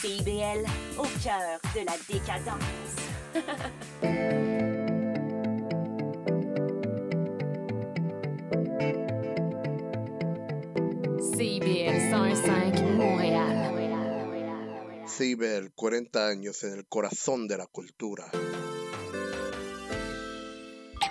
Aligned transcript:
CIBL, 0.00 0.64
au 0.96 1.06
cœur 1.24 1.58
de 1.74 1.80
la 1.84 1.96
décadence. 2.08 2.94
CIBL 11.36 12.10
105 12.10 12.80
Montréal. 12.96 13.74
CIBEL, 15.06 15.72
40 15.74 16.28
años 16.28 16.62
en 16.62 16.74
el 16.74 16.86
corazón 16.86 17.48
de 17.48 17.56
la 17.56 17.66
cultura. 17.66 18.30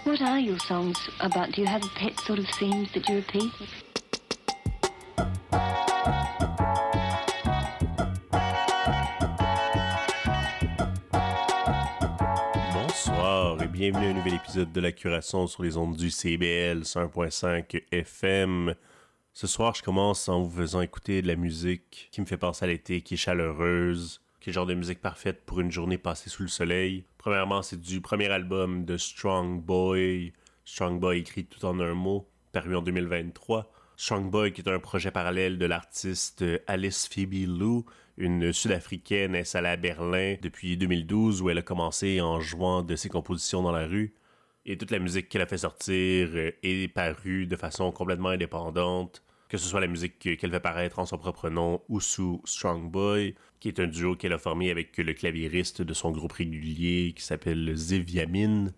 What 0.05 0.21
are 0.21 0.39
your 0.39 0.59
songs 0.59 0.97
about? 1.19 1.51
Do 1.53 1.61
you 1.61 1.67
have 1.67 1.81
pet 1.95 2.17
sort 2.25 2.39
of 2.39 2.45
themes 2.57 2.87
that 2.93 3.09
you 3.09 3.17
repeat? 3.17 3.51
Bienvenue 13.77 14.07
à 14.07 14.09
un 14.09 14.13
nouvel 14.13 14.33
épisode 14.33 14.71
de 14.71 14.81
la 14.81 14.91
curation 14.91 15.45
sur 15.45 15.61
les 15.61 15.77
ondes 15.77 15.95
du 15.95 16.09
CBL 16.09 16.81
101.5 16.81 17.83
FM. 17.91 18.73
Ce 19.33 19.45
soir, 19.45 19.75
je 19.75 19.83
commence 19.83 20.27
en 20.29 20.41
vous 20.41 20.49
faisant 20.49 20.81
écouter 20.81 21.21
de 21.21 21.27
la 21.27 21.35
musique 21.35 22.09
qui 22.11 22.19
me 22.19 22.25
fait 22.25 22.37
penser 22.37 22.65
à 22.65 22.69
l'été, 22.69 23.01
qui 23.01 23.13
est 23.13 23.17
chaleureuse, 23.17 24.19
qui 24.39 24.49
est 24.49 24.51
le 24.51 24.55
genre 24.55 24.65
de 24.65 24.73
musique 24.73 24.99
parfaite 24.99 25.43
pour 25.45 25.59
une 25.59 25.71
journée 25.71 25.99
passée 25.99 26.31
sous 26.31 26.41
le 26.41 26.47
soleil. 26.47 27.03
Premièrement, 27.19 27.61
c'est 27.61 27.79
du 27.79 28.01
premier 28.01 28.31
album 28.31 28.83
de 28.83 28.97
Strong 28.97 29.61
Boy, 29.61 30.33
Strong 30.65 30.99
Boy 30.99 31.19
écrit 31.19 31.45
tout 31.45 31.63
en 31.63 31.79
un 31.79 31.93
mot, 31.93 32.27
paru 32.53 32.75
en 32.75 32.81
2023. 32.81 33.71
Strong 33.95 34.31
Boy 34.31 34.53
qui 34.53 34.61
est 34.61 34.69
un 34.69 34.79
projet 34.79 35.11
parallèle 35.11 35.59
de 35.59 35.65
l'artiste 35.67 36.43
Alice 36.65 37.07
Phoebe 37.07 37.47
Lou, 37.47 37.85
une 38.17 38.51
sud-africaine 38.51 39.35
installée 39.35 39.69
à 39.69 39.77
Berlin 39.77 40.35
depuis 40.41 40.75
2012 40.75 41.41
où 41.41 41.49
elle 41.49 41.59
a 41.59 41.63
commencé 41.63 42.19
en 42.19 42.39
jouant 42.39 42.81
de 42.81 42.95
ses 42.95 43.09
compositions 43.09 43.61
dans 43.61 43.71
la 43.71 43.85
rue. 43.85 44.15
Et 44.65 44.77
toute 44.77 44.91
la 44.91 44.99
musique 44.99 45.29
qu'elle 45.29 45.41
a 45.41 45.47
fait 45.47 45.59
sortir 45.59 46.29
est 46.35 46.93
parue 46.93 47.45
de 47.45 47.55
façon 47.55 47.91
complètement 47.91 48.29
indépendante, 48.29 49.23
que 49.47 49.57
ce 49.57 49.67
soit 49.67 49.79
la 49.79 49.87
musique 49.87 50.19
qu'elle 50.19 50.51
fait 50.51 50.59
paraître 50.59 50.99
en 50.99 51.05
son 51.05 51.17
propre 51.17 51.49
nom 51.49 51.81
ou 51.87 52.01
sous 52.01 52.41
Strong 52.43 52.91
Boy, 52.91 53.35
qui 53.59 53.69
est 53.69 53.79
un 53.79 53.87
duo 53.87 54.15
qu'elle 54.15 54.33
a 54.33 54.37
formé 54.37 54.71
avec 54.71 54.97
le 54.97 55.13
claviériste 55.13 55.81
de 55.81 55.93
son 55.93 56.11
groupe 56.11 56.33
régulier 56.33 57.13
qui 57.15 57.23
s'appelle 57.23 57.73
Ziv 57.75 58.09
Yamin. 58.09 58.73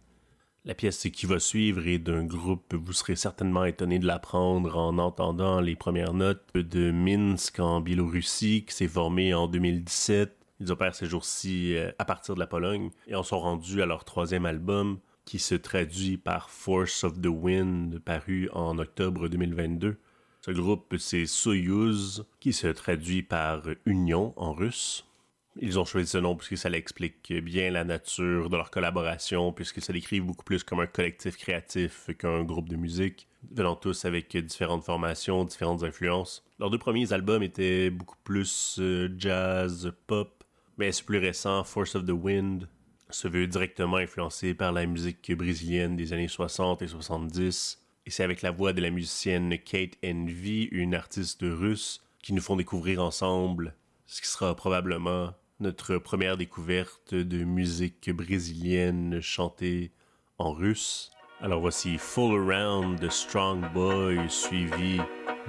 La 0.69 0.75
pièce 0.75 1.07
qui 1.11 1.25
va 1.25 1.39
suivre 1.39 1.87
est 1.87 1.97
d'un 1.97 2.23
groupe, 2.23 2.75
vous 2.75 2.93
serez 2.93 3.15
certainement 3.15 3.65
étonné 3.65 3.97
de 3.97 4.05
l'apprendre 4.05 4.77
en 4.77 4.99
entendant 4.99 5.61
les 5.61 5.75
premières 5.75 6.13
notes 6.13 6.45
de 6.53 6.91
Minsk 6.91 7.59
en 7.59 7.81
Biélorussie, 7.81 8.65
qui 8.67 8.75
s'est 8.75 8.87
formé 8.87 9.33
en 9.33 9.47
2017. 9.47 10.31
Ils 10.59 10.71
opèrent 10.71 10.93
ces 10.93 11.07
jours-ci 11.07 11.75
euh, 11.75 11.91
à 11.97 12.05
partir 12.05 12.35
de 12.35 12.39
la 12.39 12.45
Pologne 12.45 12.91
et 13.07 13.15
en 13.15 13.23
sont 13.23 13.39
rendus 13.39 13.81
à 13.81 13.87
leur 13.87 14.05
troisième 14.05 14.45
album, 14.45 14.99
qui 15.25 15.39
se 15.39 15.55
traduit 15.55 16.17
par 16.17 16.51
Force 16.51 17.03
of 17.03 17.19
the 17.19 17.25
Wind, 17.25 17.97
paru 17.97 18.47
en 18.53 18.77
octobre 18.77 19.27
2022. 19.27 19.97
Ce 20.41 20.51
groupe, 20.51 20.97
c'est 20.99 21.25
Soyuz, 21.25 22.25
qui 22.39 22.53
se 22.53 22.67
traduit 22.67 23.23
par 23.23 23.63
Union 23.87 24.35
en 24.35 24.53
russe. 24.53 25.08
Ils 25.57 25.79
ont 25.79 25.85
choisi 25.85 26.07
ce 26.07 26.17
nom 26.17 26.35
puisque 26.35 26.57
ça 26.57 26.69
explique 26.69 27.33
bien 27.33 27.71
la 27.71 27.83
nature 27.83 28.49
de 28.49 28.55
leur 28.55 28.71
collaboration, 28.71 29.51
puisque 29.51 29.81
ça 29.81 29.91
décrit 29.91 30.21
beaucoup 30.21 30.45
plus 30.45 30.63
comme 30.63 30.79
un 30.79 30.87
collectif 30.87 31.37
créatif 31.37 32.09
qu'un 32.17 32.43
groupe 32.43 32.69
de 32.69 32.75
musique, 32.75 33.27
venant 33.51 33.75
tous 33.75 34.05
avec 34.05 34.35
différentes 34.37 34.83
formations, 34.83 35.43
différentes 35.43 35.83
influences. 35.83 36.45
Leurs 36.59 36.69
deux 36.69 36.77
premiers 36.77 37.11
albums 37.13 37.43
étaient 37.43 37.89
beaucoup 37.89 38.17
plus 38.23 38.77
euh, 38.79 39.13
jazz, 39.17 39.91
pop, 40.07 40.43
mais 40.77 40.91
ce 40.91 41.03
plus 41.03 41.17
récent, 41.17 41.63
Force 41.63 41.95
of 41.95 42.05
the 42.05 42.11
Wind, 42.11 42.67
se 43.09 43.27
veut 43.27 43.47
directement 43.47 43.97
influencé 43.97 44.53
par 44.53 44.71
la 44.71 44.85
musique 44.85 45.35
brésilienne 45.35 45.95
des 45.95 46.13
années 46.13 46.27
60 46.27 46.83
et 46.83 46.87
70. 46.87 47.81
Et 48.05 48.11
c'est 48.11 48.23
avec 48.23 48.41
la 48.41 48.51
voix 48.51 48.71
de 48.71 48.81
la 48.81 48.91
musicienne 48.91 49.57
Kate 49.57 49.97
Envy, 50.05 50.65
une 50.71 50.95
artiste 50.95 51.41
russe, 51.41 52.01
qui 52.21 52.33
nous 52.33 52.41
font 52.41 52.55
découvrir 52.55 53.01
ensemble 53.03 53.73
ce 54.09 54.21
qui 54.21 54.27
sera 54.27 54.55
probablement 54.55 55.35
notre 55.59 55.97
première 55.99 56.35
découverte 56.35 57.13
de 57.13 57.43
musique 57.43 58.09
brésilienne 58.09 59.21
chantée 59.21 59.91
en 60.39 60.51
russe. 60.51 61.11
Alors 61.41 61.61
voici 61.61 61.99
Full 61.99 62.51
Around 62.51 62.99
de 62.99 63.07
Strong 63.07 63.71
Boy 63.71 64.17
suivi 64.27 64.97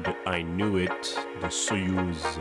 de 0.04 0.10
I 0.26 0.44
Knew 0.44 0.78
It 0.78 1.18
de 1.42 1.48
Soyuz. 1.48 2.38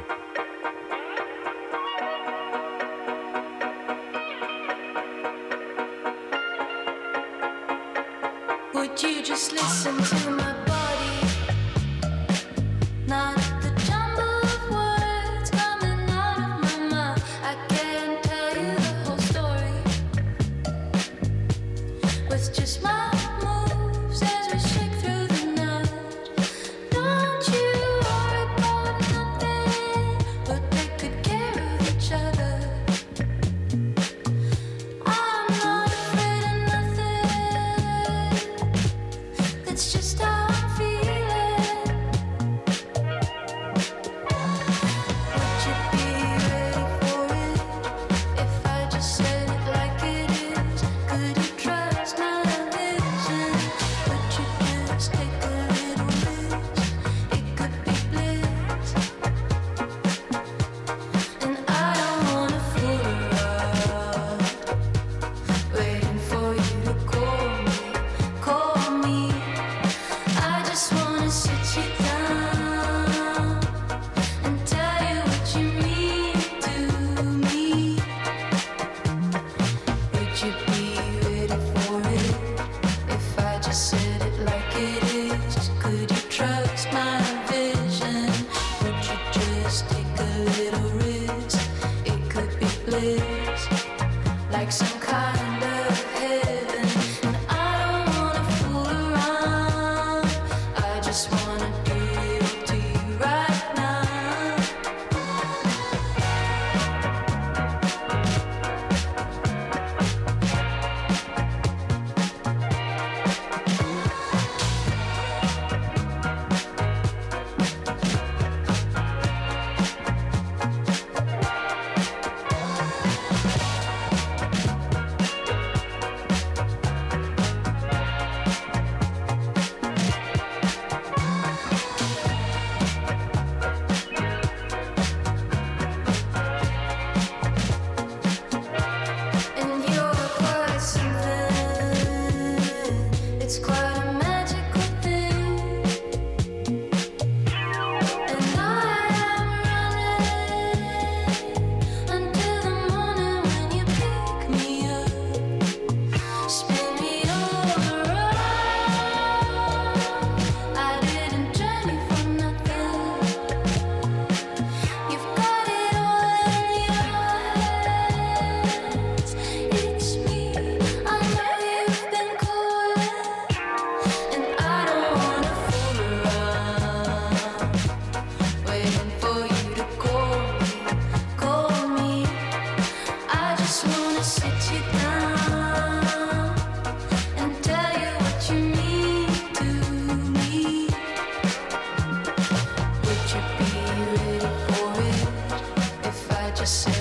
say 196.69 196.98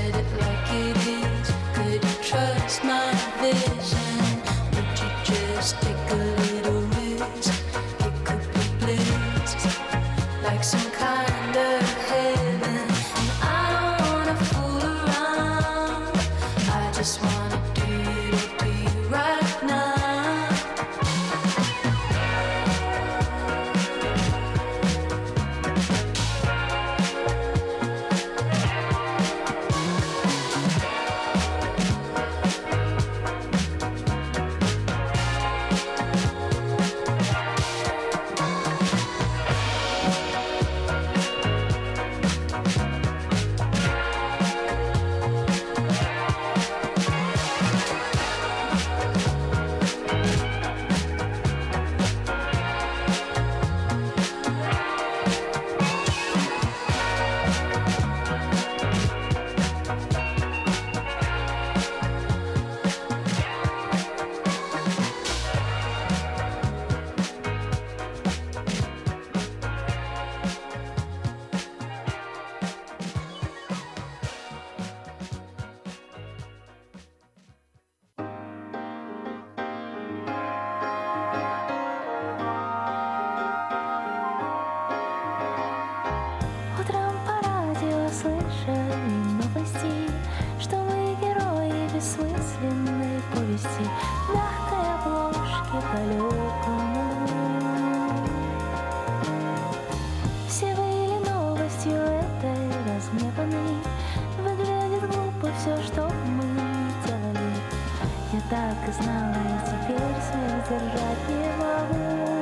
так 108.68 108.88
и 108.88 108.92
знала, 108.92 109.32
и 109.32 109.58
теперь 109.64 109.98
своих 110.20 110.68
держать 110.68 111.28
не 111.28 111.50
могу. 111.56 112.37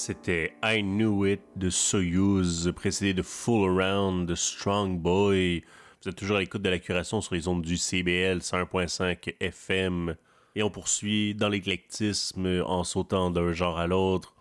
C'était 0.00 0.54
I 0.64 0.82
Knew 0.82 1.26
It 1.26 1.42
de 1.56 1.68
Soyuz, 1.68 2.72
précédé 2.74 3.12
de 3.12 3.20
Full 3.20 3.78
Around 3.78 4.26
de 4.26 4.34
Strong 4.34 4.98
Boy. 4.98 5.62
Vous 6.02 6.08
êtes 6.08 6.16
toujours 6.16 6.38
à 6.38 6.40
l'écoute 6.40 6.62
de 6.62 6.70
la 6.70 6.78
curation 6.78 7.20
sur 7.20 7.34
les 7.34 7.46
ondes 7.48 7.60
du 7.60 7.76
CBL 7.76 8.38
101.5 8.38 9.34
FM. 9.38 10.16
Et 10.56 10.62
on 10.62 10.70
poursuit 10.70 11.34
dans 11.34 11.50
l'éclectisme 11.50 12.62
en 12.64 12.82
sautant 12.82 13.30
d'un 13.30 13.52
genre 13.52 13.78
à 13.78 13.86
l'autre. 13.86 14.34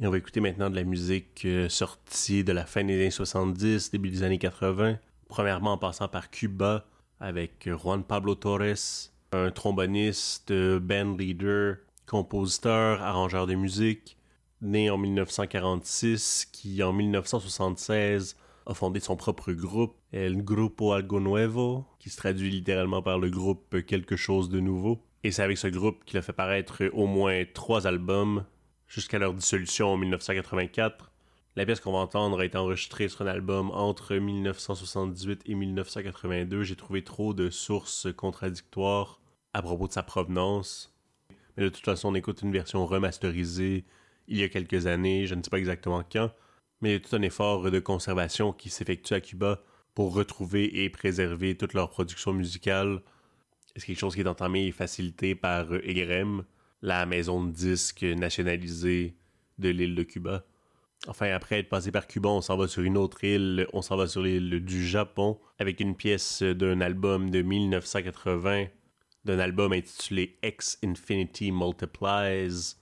Et 0.00 0.06
on 0.06 0.12
va 0.12 0.18
écouter 0.18 0.38
maintenant 0.38 0.70
de 0.70 0.76
la 0.76 0.84
musique 0.84 1.42
euh, 1.44 1.68
sortie 1.68 2.44
de 2.44 2.52
la 2.52 2.64
fin 2.64 2.84
des 2.84 2.94
années 2.94 3.10
70, 3.10 3.90
début 3.90 4.10
des 4.10 4.22
années 4.22 4.38
80. 4.38 4.96
Premièrement 5.28 5.72
en 5.72 5.78
passant 5.78 6.06
par 6.06 6.30
Cuba 6.30 6.86
avec 7.18 7.68
Juan 7.68 8.04
Pablo 8.04 8.36
Torres, 8.36 9.10
un 9.32 9.50
tromboniste, 9.50 10.52
band 10.52 11.16
leader, 11.18 11.78
compositeur, 12.06 13.02
arrangeur 13.02 13.48
de 13.48 13.56
musique, 13.56 14.16
né 14.62 14.90
en 14.90 14.98
1946, 14.98 16.48
qui 16.52 16.82
en 16.82 16.92
1976 16.92 18.36
a 18.66 18.74
fondé 18.74 19.00
son 19.00 19.16
propre 19.16 19.52
groupe, 19.52 19.96
El 20.12 20.44
Grupo 20.44 20.92
Algo 20.92 21.20
Nuevo, 21.20 21.84
qui 21.98 22.10
se 22.10 22.16
traduit 22.16 22.50
littéralement 22.50 23.02
par 23.02 23.18
le 23.18 23.30
groupe 23.30 23.80
Quelque 23.86 24.16
chose 24.16 24.48
de 24.48 24.60
nouveau. 24.60 25.00
Et 25.24 25.32
c'est 25.32 25.42
avec 25.42 25.58
ce 25.58 25.66
groupe 25.66 26.04
qu'il 26.04 26.18
a 26.18 26.22
fait 26.22 26.32
paraître 26.32 26.84
au 26.92 27.06
moins 27.06 27.44
trois 27.52 27.86
albums, 27.86 28.44
jusqu'à 28.86 29.18
leur 29.18 29.34
dissolution 29.34 29.88
en 29.88 29.96
1984. 29.96 31.10
La 31.56 31.66
pièce 31.66 31.80
qu'on 31.80 31.92
va 31.92 31.98
entendre 31.98 32.40
a 32.40 32.44
été 32.44 32.56
enregistrée 32.56 33.08
sur 33.08 33.22
un 33.22 33.26
album 33.26 33.70
entre 33.72 34.14
1978 34.14 35.42
et 35.46 35.54
1982. 35.54 36.62
J'ai 36.62 36.76
trouvé 36.76 37.02
trop 37.02 37.34
de 37.34 37.50
sources 37.50 38.08
contradictoires 38.16 39.20
à 39.52 39.62
propos 39.62 39.88
de 39.88 39.92
sa 39.92 40.02
provenance. 40.02 40.94
Mais 41.56 41.64
de 41.64 41.68
toute 41.68 41.84
façon, 41.84 42.10
on 42.10 42.14
écoute 42.14 42.42
une 42.42 42.52
version 42.52 42.86
remasterisée 42.86 43.84
il 44.30 44.38
y 44.38 44.44
a 44.44 44.48
quelques 44.48 44.86
années, 44.86 45.26
je 45.26 45.34
ne 45.34 45.42
sais 45.42 45.50
pas 45.50 45.58
exactement 45.58 46.02
quand, 46.10 46.30
mais 46.80 46.90
il 46.90 46.92
y 46.92 46.96
a 46.96 47.00
tout 47.00 47.14
un 47.14 47.22
effort 47.22 47.70
de 47.70 47.80
conservation 47.80 48.52
qui 48.52 48.70
s'effectue 48.70 49.12
à 49.12 49.20
Cuba 49.20 49.62
pour 49.94 50.14
retrouver 50.14 50.84
et 50.84 50.88
préserver 50.88 51.56
toute 51.56 51.74
leur 51.74 51.90
production 51.90 52.32
musicale. 52.32 53.02
C'est 53.76 53.86
quelque 53.86 53.98
chose 53.98 54.14
qui 54.14 54.20
est 54.20 54.28
entamé 54.28 54.66
et 54.66 54.72
facilité 54.72 55.34
par 55.34 55.74
EGREM, 55.74 56.44
la 56.80 57.06
maison 57.06 57.44
de 57.44 57.50
disques 57.50 58.04
nationalisée 58.04 59.16
de 59.58 59.68
l'île 59.68 59.94
de 59.94 60.04
Cuba? 60.04 60.44
Enfin, 61.08 61.32
après 61.32 61.58
être 61.58 61.68
passé 61.68 61.90
par 61.90 62.06
Cuba, 62.06 62.28
on 62.28 62.40
s'en 62.40 62.56
va 62.56 62.68
sur 62.68 62.82
une 62.82 62.98
autre 62.98 63.24
île, 63.24 63.66
on 63.72 63.82
s'en 63.82 63.96
va 63.96 64.06
sur 64.06 64.22
l'île 64.22 64.64
du 64.64 64.86
Japon, 64.86 65.38
avec 65.58 65.80
une 65.80 65.96
pièce 65.96 66.42
d'un 66.42 66.80
album 66.80 67.30
de 67.30 67.42
1980, 67.42 68.66
d'un 69.24 69.38
album 69.38 69.72
intitulé 69.72 70.38
X 70.42 70.78
Infinity 70.84 71.52
Multiplies, 71.52 72.76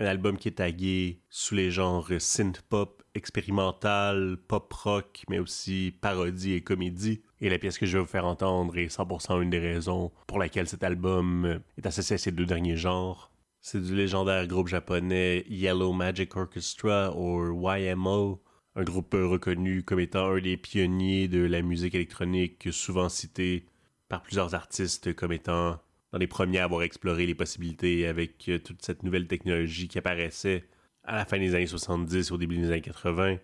un 0.00 0.06
album 0.06 0.36
qui 0.36 0.48
est 0.48 0.52
tagué 0.52 1.20
sous 1.30 1.54
les 1.54 1.70
genres 1.70 2.10
synth-pop, 2.18 3.02
expérimental, 3.14 4.36
pop-rock, 4.48 5.22
mais 5.28 5.38
aussi 5.38 5.96
parodie 6.00 6.54
et 6.54 6.62
comédie. 6.62 7.22
Et 7.40 7.48
la 7.48 7.58
pièce 7.58 7.78
que 7.78 7.86
je 7.86 7.96
vais 7.96 8.02
vous 8.02 8.08
faire 8.08 8.26
entendre 8.26 8.76
est 8.76 8.94
100% 8.94 9.40
une 9.42 9.50
des 9.50 9.58
raisons 9.58 10.10
pour 10.26 10.38
laquelle 10.38 10.68
cet 10.68 10.82
album 10.82 11.60
est 11.78 11.86
associé 11.86 12.14
à 12.14 12.18
ces 12.18 12.32
deux 12.32 12.46
derniers 12.46 12.76
genres. 12.76 13.30
C'est 13.60 13.82
du 13.82 13.94
légendaire 13.94 14.46
groupe 14.46 14.68
japonais 14.68 15.44
Yellow 15.48 15.92
Magic 15.92 16.36
Orchestra 16.36 17.16
ou 17.16 17.66
YMO, 17.70 18.42
un 18.76 18.82
groupe 18.82 19.14
reconnu 19.14 19.84
comme 19.84 20.00
étant 20.00 20.32
un 20.32 20.40
des 20.40 20.56
pionniers 20.56 21.28
de 21.28 21.40
la 21.40 21.62
musique 21.62 21.94
électronique, 21.94 22.68
souvent 22.72 23.08
cité 23.08 23.64
par 24.08 24.22
plusieurs 24.22 24.54
artistes 24.54 25.14
comme 25.14 25.32
étant 25.32 25.78
dans 26.14 26.20
les 26.20 26.28
premiers 26.28 26.60
à 26.60 26.64
avoir 26.64 26.82
exploré 26.84 27.26
les 27.26 27.34
possibilités 27.34 28.06
avec 28.06 28.48
euh, 28.48 28.60
toute 28.60 28.82
cette 28.82 29.02
nouvelle 29.02 29.26
technologie 29.26 29.88
qui 29.88 29.98
apparaissait 29.98 30.62
à 31.02 31.16
la 31.16 31.24
fin 31.24 31.40
des 31.40 31.56
années 31.56 31.66
70 31.66 32.30
au 32.30 32.38
début 32.38 32.56
des 32.56 32.68
années 32.68 32.82
80. 32.82 33.38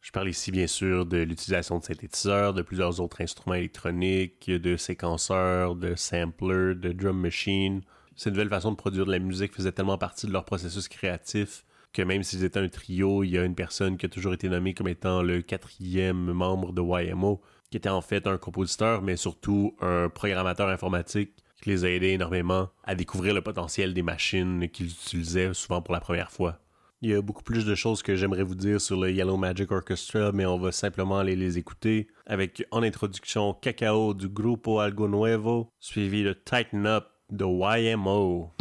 Je 0.00 0.10
parle 0.10 0.28
ici 0.28 0.50
bien 0.50 0.66
sûr 0.66 1.06
de 1.06 1.18
l'utilisation 1.18 1.78
de 1.78 1.84
synthétiseurs, 1.84 2.52
de 2.52 2.62
plusieurs 2.62 3.00
autres 3.00 3.20
instruments 3.20 3.54
électroniques, 3.54 4.50
de 4.50 4.76
séquenceurs, 4.76 5.76
de 5.76 5.94
samplers, 5.94 6.74
de 6.74 6.90
drum 6.90 7.16
machines. 7.16 7.80
Cette 8.16 8.32
nouvelle 8.32 8.48
façon 8.48 8.72
de 8.72 8.76
produire 8.76 9.06
de 9.06 9.12
la 9.12 9.20
musique 9.20 9.54
faisait 9.54 9.70
tellement 9.70 9.96
partie 9.96 10.26
de 10.26 10.32
leur 10.32 10.44
processus 10.44 10.88
créatif 10.88 11.64
que 11.92 12.02
même 12.02 12.24
s'ils 12.24 12.42
étaient 12.42 12.58
un 12.58 12.68
trio, 12.68 13.22
il 13.22 13.30
y 13.30 13.38
a 13.38 13.44
une 13.44 13.54
personne 13.54 13.96
qui 13.96 14.06
a 14.06 14.08
toujours 14.08 14.34
été 14.34 14.48
nommée 14.48 14.74
comme 14.74 14.88
étant 14.88 15.22
le 15.22 15.42
quatrième 15.42 16.32
membre 16.32 16.72
de 16.72 16.82
YMO, 16.82 17.40
qui 17.70 17.76
était 17.76 17.88
en 17.88 18.00
fait 18.00 18.26
un 18.26 18.36
compositeur, 18.36 19.00
mais 19.00 19.14
surtout 19.14 19.76
un 19.80 20.08
programmateur 20.08 20.68
informatique 20.68 21.39
qui 21.60 21.70
les 21.70 21.84
a 21.84 21.90
aidés 21.90 22.08
énormément 22.08 22.68
à 22.84 22.94
découvrir 22.94 23.34
le 23.34 23.42
potentiel 23.42 23.94
des 23.94 24.02
machines 24.02 24.68
qu'ils 24.68 24.90
utilisaient 24.90 25.54
souvent 25.54 25.82
pour 25.82 25.94
la 25.94 26.00
première 26.00 26.30
fois. 26.30 26.58
Il 27.02 27.10
y 27.10 27.14
a 27.14 27.22
beaucoup 27.22 27.42
plus 27.42 27.64
de 27.64 27.74
choses 27.74 28.02
que 28.02 28.14
j'aimerais 28.14 28.42
vous 28.42 28.54
dire 28.54 28.78
sur 28.78 29.00
le 29.00 29.10
Yellow 29.10 29.38
Magic 29.38 29.72
Orchestra, 29.72 30.32
mais 30.32 30.44
on 30.44 30.58
va 30.58 30.70
simplement 30.70 31.18
aller 31.18 31.34
les 31.34 31.56
écouter 31.56 32.08
avec 32.26 32.62
en 32.70 32.82
introduction 32.82 33.54
Cacao 33.54 34.12
du 34.12 34.28
Grupo 34.28 34.80
Algo 34.80 35.08
Nuevo, 35.08 35.72
suivi 35.80 36.22
de 36.24 36.34
Tighten 36.34 36.86
Up 36.86 37.06
de 37.30 37.46
YMO. 37.46 38.52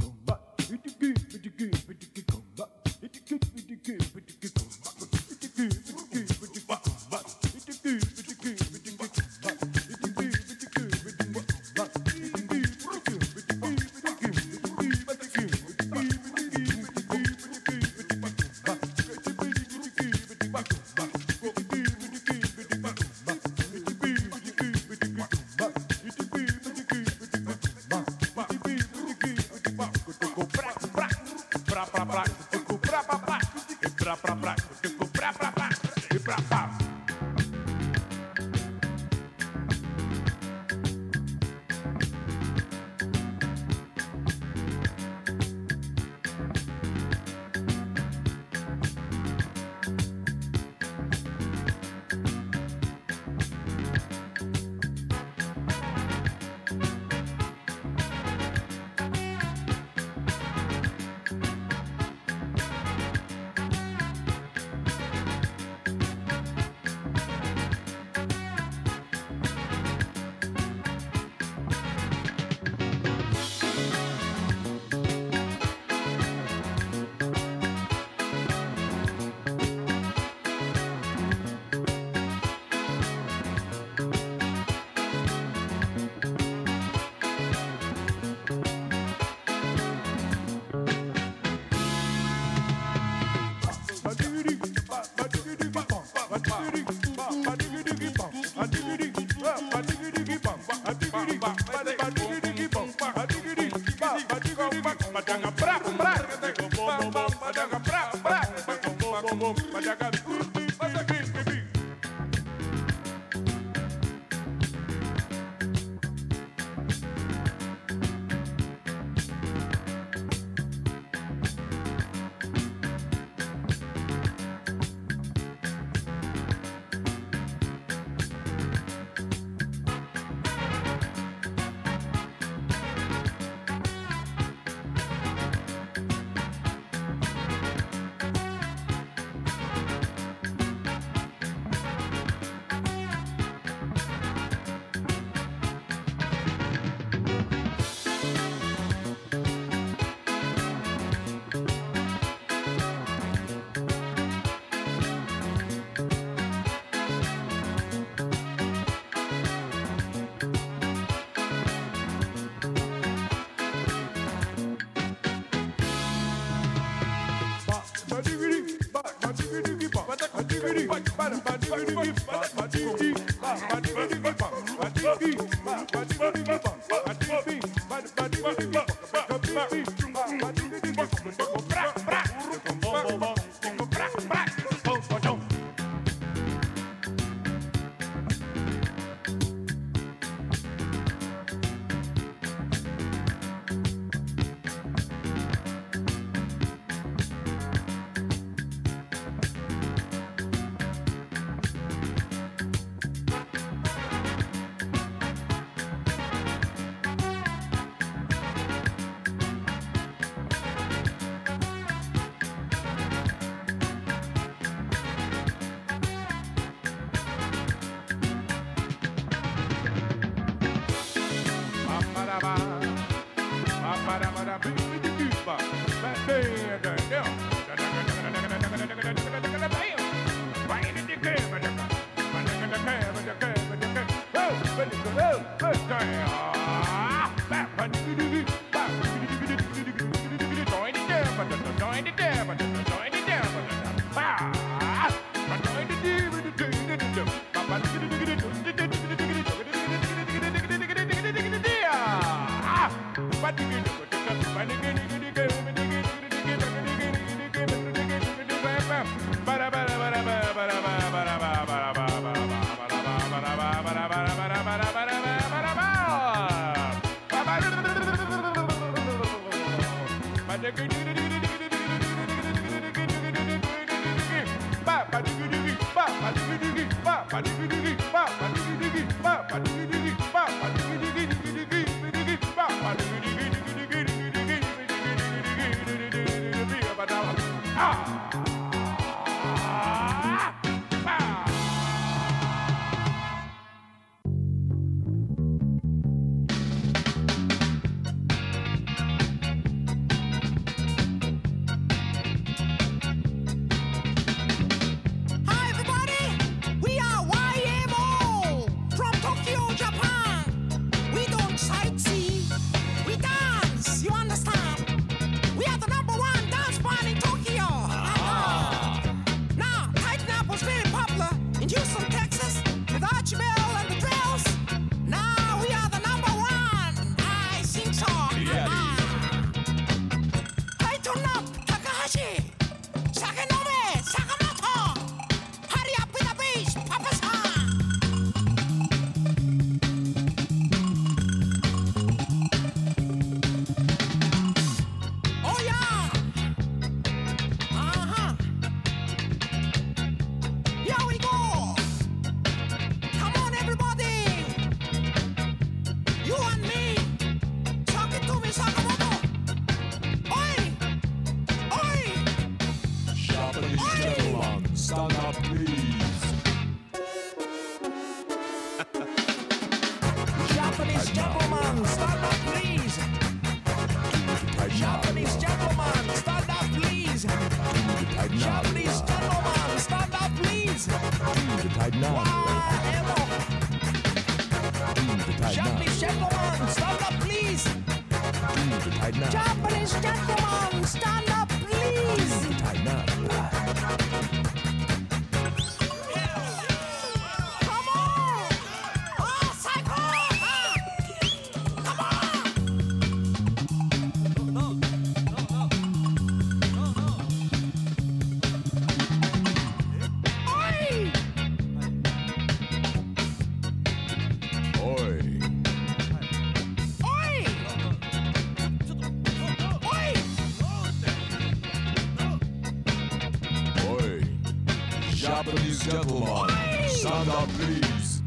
Amanda, 427.29 427.53
please. 427.59 428.18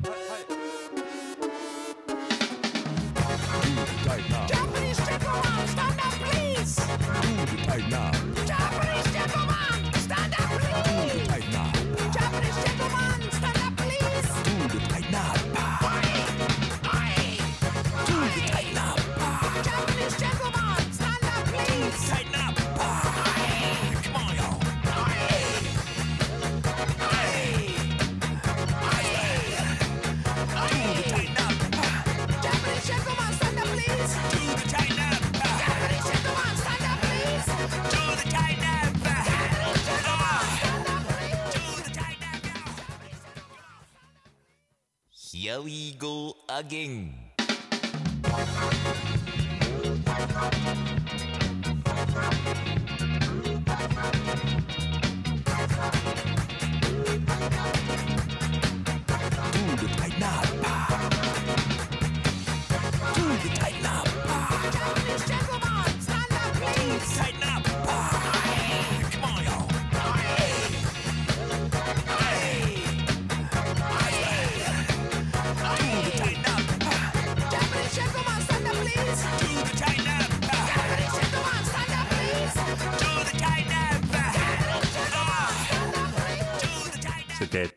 Saging. 46.63 47.22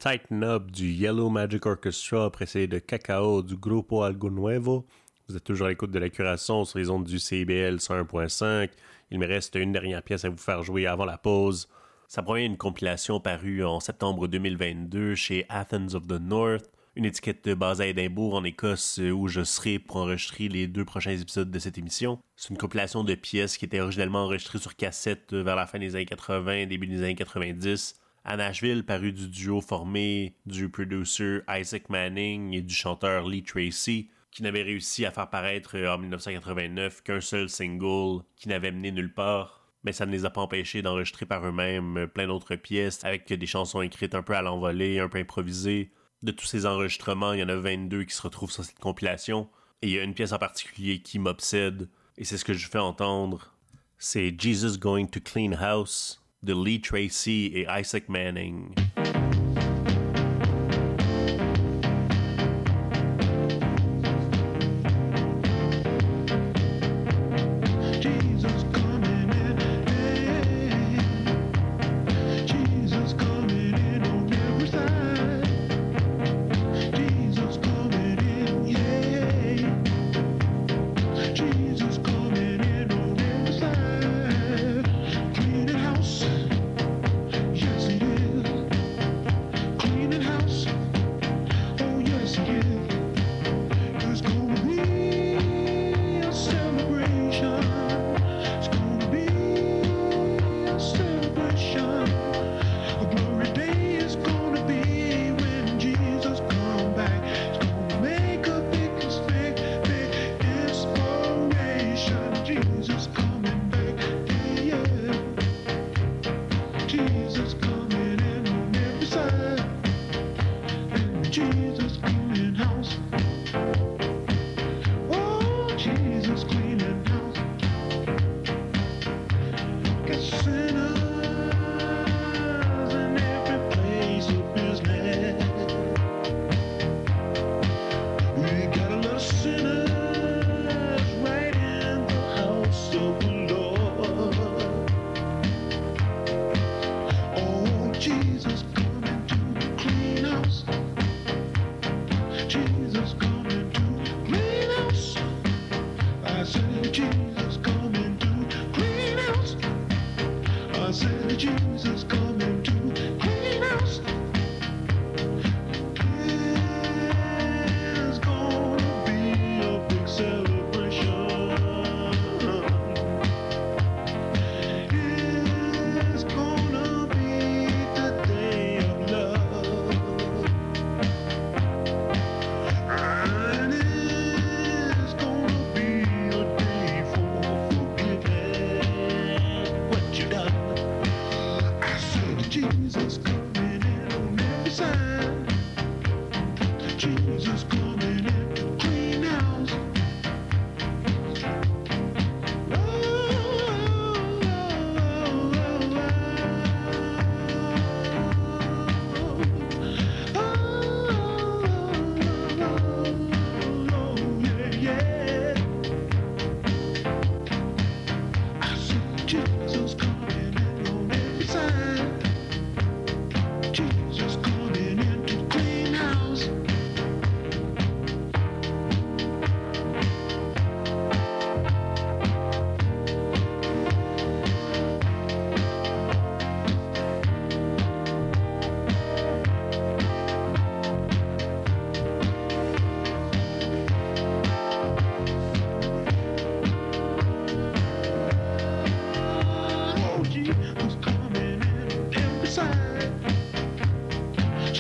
Tighten 0.06 0.44
Up 0.44 0.70
du 0.70 0.92
Yellow 0.92 1.32
Magic 1.32 1.66
Orchestra, 1.66 2.30
précédé 2.30 2.68
de 2.68 2.78
Cacao 2.78 3.42
du 3.42 3.58
Grupo 3.58 4.04
Algo 4.04 4.30
Nuevo. 4.30 4.86
Vous 5.28 5.36
êtes 5.36 5.44
toujours 5.44 5.66
à 5.66 5.72
l'écoute 5.72 5.90
de 5.90 5.98
la 5.98 6.12
curation 6.12 6.64
sur 6.64 6.78
les 6.78 6.92
ondes 6.92 7.06
du 7.06 7.18
CBL 7.18 7.78
101.5. 7.78 8.70
Il 9.10 9.18
me 9.18 9.26
reste 9.26 9.56
une 9.56 9.72
dernière 9.72 10.04
pièce 10.04 10.24
à 10.24 10.30
vous 10.30 10.38
faire 10.38 10.62
jouer 10.62 10.86
avant 10.86 11.06
la 11.06 11.18
pause. 11.18 11.68
Ça 12.08 12.22
provient 12.22 12.46
d'une 12.46 12.56
compilation 12.56 13.20
parue 13.20 13.64
en 13.64 13.80
septembre 13.80 14.28
2022 14.28 15.16
chez 15.16 15.48
Athens 15.50 15.96
of 15.96 16.06
the 16.06 16.22
North, 16.22 16.70
une 16.96 17.06
étiquette 17.06 17.50
basée 17.50 17.86
à 17.86 17.88
Édimbourg 17.88 18.36
en 18.36 18.44
Écosse 18.44 19.00
où 19.00 19.28
je 19.28 19.44
serai 19.44 19.80
pour 19.80 19.96
enregistrer 19.96 20.50
les 20.50 20.68
deux 20.68 20.86
prochains 20.86 21.18
épisodes 21.18 21.50
de 21.50 21.58
cette 21.58 21.80
émission. 21.80 22.20
C'est 22.36 22.52
une 22.52 22.60
compilation 22.60 23.04
de 23.04 23.16
pièces 23.16 23.58
qui 23.58 23.66
étaient 23.66 23.80
originellement 23.80 24.26
enregistrées 24.26 24.60
sur 24.60 24.76
cassette 24.76 25.34
vers 25.34 25.56
la 25.56 25.66
fin 25.66 25.80
des 25.80 25.96
années 25.96 26.06
80, 26.06 26.68
début 26.68 26.86
des 26.86 27.02
années 27.02 27.16
90 27.16 27.96
à 28.26 28.38
Nashville, 28.38 28.84
paru 28.84 29.12
du 29.12 29.28
duo 29.28 29.62
formé 29.62 30.36
du 30.48 30.68
producer 30.70 31.42
Isaac 31.48 31.90
Manning 31.90 32.54
et 32.54 32.64
du 32.64 32.74
chanteur 32.74 33.28
Lee 33.28 33.44
Tracy, 33.44 34.10
qui 34.32 34.42
n'avait 34.42 34.64
réussi 34.64 35.06
à 35.06 35.12
faire 35.12 35.30
paraître 35.30 35.78
en 35.78 36.00
1989 36.00 37.04
qu'un 37.04 37.22
seul 37.22 37.50
single 37.50 38.24
qui 38.36 38.50
n'avait 38.50 38.72
mené 38.72 38.92
nulle 38.92 39.14
part. 39.14 39.70
Mais 39.84 39.94
ça 39.94 40.08
ne 40.08 40.12
les 40.12 40.26
a 40.26 40.32
pas 40.32 40.42
empêchés 40.42 40.82
d'enregistrer 40.82 41.28
par 41.28 41.46
eux-mêmes 41.46 42.08
plein 42.08 42.26
d'autres 42.26 42.56
pièces 42.56 43.06
avec 43.06 43.32
des 43.32 43.46
chansons 43.46 43.84
écrites 43.84 44.16
un 44.16 44.24
peu 44.24 44.36
à 44.36 44.42
l'envolée, 44.42 45.00
un 45.00 45.08
peu 45.08 45.20
improvisées. 45.20 45.92
De 46.24 46.32
tous 46.32 46.48
ces 46.48 46.66
enregistrements, 46.66 47.34
il 47.34 47.42
y 47.42 47.44
en 47.44 47.50
a 47.50 47.56
22 47.56 48.06
qui 48.06 48.16
se 48.16 48.24
retrouvent 48.24 48.52
sur 48.52 48.66
cette 48.66 48.80
compilation. 48.80 49.48
Et 49.84 49.90
il 49.90 49.94
y 49.94 50.00
a 50.00 50.04
une 50.04 50.16
pièce 50.16 50.32
en 50.32 50.40
particulier 50.40 51.00
qui 51.00 51.20
m'obsède, 51.20 51.88
et 52.18 52.24
c'est 52.26 52.38
ce 52.38 52.46
que 52.46 52.54
je 52.54 52.68
fais 52.68 52.80
entendre. 52.80 53.54
C'est 54.00 54.36
Jesus 54.36 54.80
Going 54.80 55.06
to 55.06 55.20
Clean 55.20 55.52
House 55.52 56.25
de 56.44 56.54
Lee 56.54 56.82
Tracy 56.82 57.52
et 57.54 57.68
Isaac 57.70 58.10
Manning. 58.10 58.74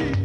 energy. 0.01 0.24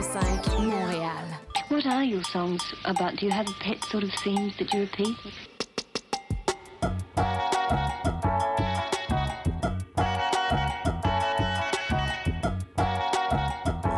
CIBL 0.00 0.04
105 0.04 0.58
Montréal. 0.60 1.24
What 1.70 1.86
are 1.86 2.04
your 2.04 2.22
songs 2.22 2.60
about? 2.84 3.16
Do 3.16 3.26
you 3.26 3.32
have 3.32 3.46
pet 3.58 3.82
sort 3.84 4.04
of 4.04 4.10
themes 4.22 4.52
that 4.58 4.72
you 4.72 4.82
repeat? 4.82 5.16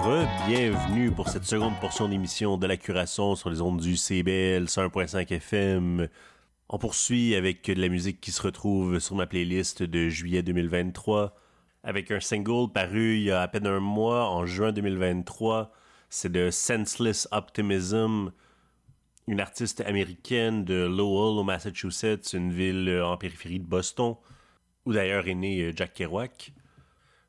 Re-bienvenue 0.02 1.10
pour 1.10 1.28
cette 1.28 1.44
seconde 1.44 1.78
portion 1.80 2.08
d'émission 2.08 2.56
de 2.56 2.66
la 2.66 2.78
curation 2.78 3.34
sur 3.34 3.50
les 3.50 3.60
ondes 3.60 3.80
du 3.80 3.96
CBL 3.96 4.64
101.5 4.64 5.30
FM. 5.32 6.08
On 6.70 6.78
poursuit 6.78 7.34
avec 7.34 7.66
de 7.66 7.80
la 7.80 7.88
musique 7.88 8.20
qui 8.22 8.32
se 8.32 8.40
retrouve 8.40 9.00
sur 9.00 9.16
ma 9.16 9.26
playlist 9.26 9.82
de 9.82 10.08
juillet 10.08 10.42
2023 10.42 11.34
avec 11.82 12.10
un 12.10 12.20
single 12.20 12.70
paru 12.72 13.16
il 13.16 13.22
y 13.24 13.30
a 13.30 13.42
à 13.42 13.48
peine 13.48 13.66
un 13.66 13.80
mois, 13.80 14.28
en 14.28 14.46
juin 14.46 14.72
2023. 14.72 15.72
C'est 16.12 16.32
de 16.32 16.50
Senseless 16.50 17.28
Optimism, 17.30 18.32
une 19.28 19.40
artiste 19.40 19.80
américaine 19.82 20.64
de 20.64 20.74
Lowell 20.74 21.38
au 21.38 21.44
Massachusetts, 21.44 22.32
une 22.32 22.52
ville 22.52 23.00
en 23.00 23.16
périphérie 23.16 23.60
de 23.60 23.64
Boston, 23.64 24.16
où 24.84 24.92
d'ailleurs 24.92 25.28
est 25.28 25.36
né 25.36 25.62
euh, 25.62 25.72
Jack 25.74 25.94
Kerouac. 25.94 26.52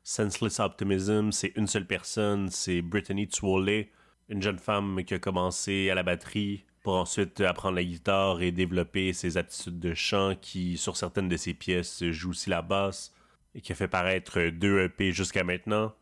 Senseless 0.02 0.58
Optimism, 0.58 1.30
c'est 1.30 1.52
une 1.54 1.68
seule 1.68 1.86
personne, 1.86 2.48
c'est 2.48 2.82
Brittany 2.82 3.28
Twoley, 3.28 3.92
une 4.28 4.42
jeune 4.42 4.58
femme 4.58 5.04
qui 5.04 5.14
a 5.14 5.20
commencé 5.20 5.88
à 5.88 5.94
la 5.94 6.02
batterie 6.02 6.64
pour 6.82 6.96
ensuite 6.96 7.40
apprendre 7.40 7.76
la 7.76 7.84
guitare 7.84 8.42
et 8.42 8.50
développer 8.50 9.12
ses 9.12 9.36
aptitudes 9.36 9.78
de 9.78 9.94
chant 9.94 10.34
qui, 10.34 10.76
sur 10.76 10.96
certaines 10.96 11.28
de 11.28 11.36
ses 11.36 11.54
pièces, 11.54 12.02
joue 12.10 12.30
aussi 12.30 12.50
la 12.50 12.62
basse 12.62 13.14
et 13.54 13.60
qui 13.60 13.70
a 13.70 13.76
fait 13.76 13.86
paraître 13.86 14.40
deux 14.50 14.80
EP 14.80 15.12
jusqu'à 15.12 15.44
maintenant. 15.44 15.94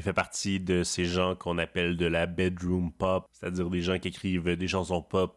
Elle 0.00 0.04
fait 0.04 0.12
partie 0.14 0.60
de 0.60 0.82
ces 0.82 1.04
gens 1.04 1.34
qu'on 1.34 1.58
appelle 1.58 1.98
de 1.98 2.06
la 2.06 2.24
bedroom 2.24 2.90
pop, 2.90 3.28
c'est-à-dire 3.32 3.68
des 3.68 3.82
gens 3.82 3.98
qui 3.98 4.08
écrivent 4.08 4.56
des 4.56 4.66
chansons 4.66 5.02
pop 5.02 5.36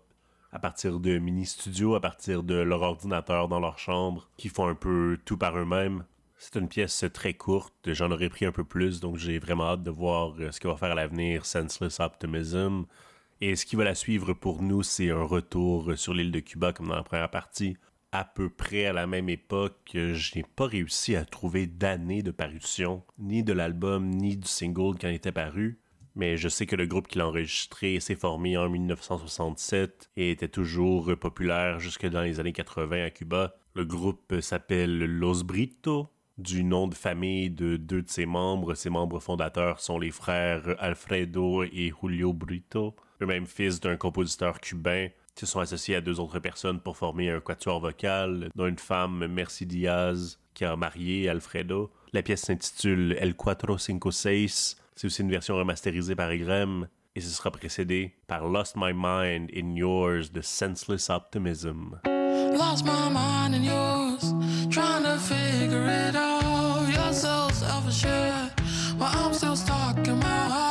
à 0.54 0.60
partir 0.60 1.02
de 1.02 1.18
mini-studios, 1.18 1.96
à 1.96 2.00
partir 2.00 2.44
de 2.44 2.56
leur 2.56 2.82
ordinateur 2.82 3.50
dans 3.50 3.60
leur 3.60 3.78
chambre, 3.78 4.30
qui 4.38 4.48
font 4.48 4.70
un 4.70 4.74
peu 4.74 5.20
tout 5.26 5.36
par 5.36 5.58
eux-mêmes. 5.58 6.06
C'est 6.38 6.56
une 6.56 6.70
pièce 6.70 7.04
très 7.14 7.34
courte, 7.34 7.74
j'en 7.88 8.10
aurais 8.10 8.30
pris 8.30 8.46
un 8.46 8.54
peu 8.54 8.64
plus, 8.64 9.02
donc 9.02 9.18
j'ai 9.18 9.38
vraiment 9.38 9.66
hâte 9.66 9.84
de 9.84 9.92
voir 9.92 10.34
euh, 10.40 10.50
ce 10.50 10.62
que 10.62 10.70
va 10.70 10.78
faire 10.78 10.92
à 10.92 10.96
l'avenir 10.96 11.46
Senseless 11.46 12.00
Optimism. 12.00 12.86
Et 13.42 13.58
ce 13.58 13.66
qui 13.66 13.76
va 13.76 13.84
la 13.84 13.96
suivre 13.96 14.32
pour 14.32 14.62
nous, 14.62 14.82
c'est 14.82 15.10
un 15.10 15.24
retour 15.24 15.98
sur 15.98 16.14
l'île 16.14 16.32
de 16.32 16.40
Cuba 16.40 16.72
comme 16.72 16.88
dans 16.88 16.96
la 16.96 17.04
première 17.04 17.30
partie. 17.30 17.76
À 18.16 18.26
peu 18.26 18.48
près 18.48 18.86
à 18.86 18.94
la 18.94 19.08
même 19.08 19.28
époque, 19.28 19.90
je 19.96 20.36
n'ai 20.36 20.44
pas 20.44 20.68
réussi 20.68 21.16
à 21.16 21.26
trouver 21.26 21.66
d'année 21.66 22.22
de 22.22 22.30
parution, 22.30 23.02
ni 23.18 23.44
de 23.44 23.54
l'album, 23.54 24.08
ni 24.08 24.38
du 24.38 24.48
single 24.48 25.00
quand 25.02 25.08
il 25.08 25.16
était 25.16 25.32
paru. 25.32 25.80
Mais 26.16 26.38
je 26.38 26.48
sais 26.48 26.68
que 26.68 26.76
le 26.76 26.86
groupe 26.86 27.08
qui 27.08 27.18
l'a 27.18 27.28
enregistré 27.28 28.00
s'est 28.00 28.14
formé 28.14 28.56
en 28.56 28.70
1967 28.70 30.12
et 30.16 30.30
était 30.30 30.48
toujours 30.48 31.18
populaire 31.20 31.80
jusque 31.80 32.06
dans 32.06 32.22
les 32.22 32.40
années 32.40 32.54
80 32.54 33.04
à 33.04 33.10
Cuba. 33.10 33.56
Le 33.74 33.84
groupe 33.84 34.40
s'appelle 34.42 35.00
Los 35.00 35.44
Brito, 35.44 36.08
du 36.38 36.64
nom 36.64 36.88
de 36.88 36.94
famille 36.94 37.50
de 37.50 37.78
deux 37.78 38.04
de 38.04 38.10
ses 38.10 38.28
membres. 38.28 38.76
Ses 38.76 38.92
membres 38.92 39.22
fondateurs 39.22 39.80
sont 39.80 39.98
les 39.98 40.12
frères 40.12 40.76
Alfredo 40.78 41.64
et 41.64 41.92
Julio 42.00 42.32
Brito, 42.32 42.96
eux-mêmes 43.24 43.48
fils 43.48 43.80
d'un 43.80 43.96
compositeur 43.98 44.62
cubain 44.62 45.08
qui 45.08 45.23
se 45.40 45.46
sont 45.46 45.60
associés 45.60 45.96
à 45.96 46.02
deux 46.02 46.20
autres 46.20 46.40
personnes 46.40 46.80
pour 46.80 46.98
former 46.98 47.30
un 47.30 47.40
quatuor 47.40 47.80
vocal, 47.80 48.50
dont 48.56 48.68
une 48.68 48.78
femme, 48.78 49.28
Merci 49.28 49.66
Diaz, 49.66 50.40
qui 50.54 50.66
a 50.66 50.76
marié 50.76 51.30
Alfredo. 51.30 51.92
La 52.14 52.22
pièce 52.22 52.44
s'intitule 52.44 53.18
El 53.20 53.36
Cuatro 53.36 53.78
Cinco 53.78 54.12
Seis. 54.12 54.76
C'est 54.96 55.08
aussi 55.08 55.22
une 55.22 55.32
version 55.32 55.56
remasterisée 55.56 56.16
par 56.16 56.30
Egrem. 56.32 56.88
Et 57.16 57.22
ce 57.22 57.30
sera 57.30 57.52
précédé 57.52 58.16
par 58.28 58.48
Lost 58.48 58.76
My 58.76 58.92
Mind 58.94 59.50
in 59.56 59.76
Yours 59.76 60.32
de 60.32 60.42
Senseless 60.42 61.10
Optimism. 61.10 62.00
Lost 62.06 62.86
my 62.86 63.10
mind 63.12 63.56
in 63.56 63.64
yours. 63.64 64.34
figure 65.28 65.88
it 65.88 66.16
out. 66.16 66.34
Still 69.34 69.56
stuck 69.56 70.08
in 70.08 70.20
my 70.20 70.26
house. 70.26 70.63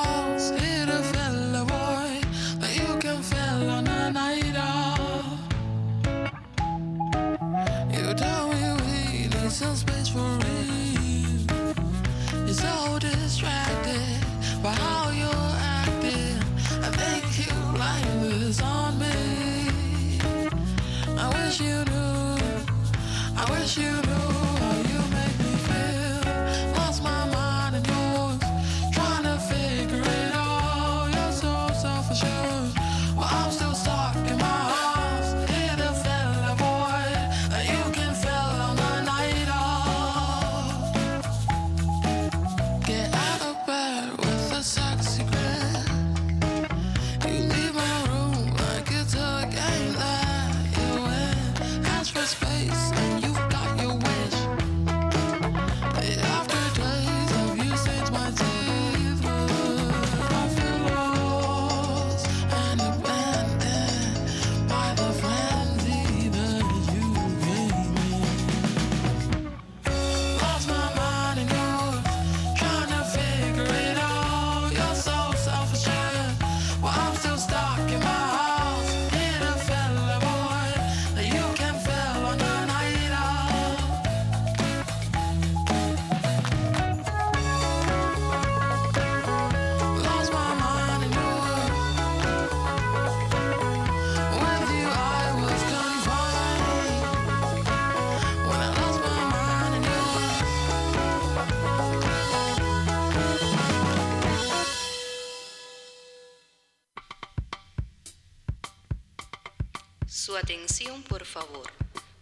Atención, 110.52 111.02
por 111.04 111.24
favor. 111.24 111.70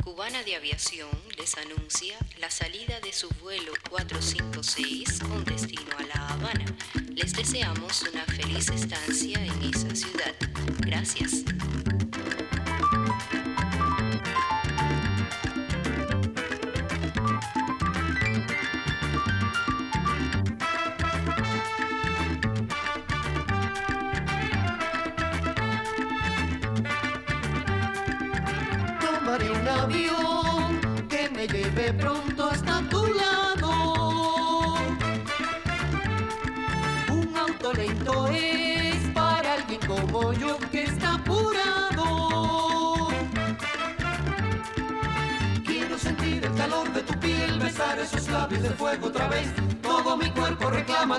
Cubana 0.04 0.44
de 0.44 0.54
Aviación 0.54 1.10
les 1.36 1.56
anuncia 1.56 2.16
la 2.38 2.48
salida 2.48 3.00
de 3.00 3.12
su 3.12 3.28
vuelo 3.42 3.72
456 3.90 5.18
con 5.20 5.44
destino 5.44 5.90
a 5.98 6.02
La 6.04 6.28
Habana. 6.28 6.64
Les 7.12 7.32
deseamos 7.32 8.02
una 8.02 8.24
feliz 8.26 8.68
estancia 8.68 9.44
en 9.44 9.62
esa 9.74 9.96
ciudad. 9.96 10.36
Gracias. 10.78 11.42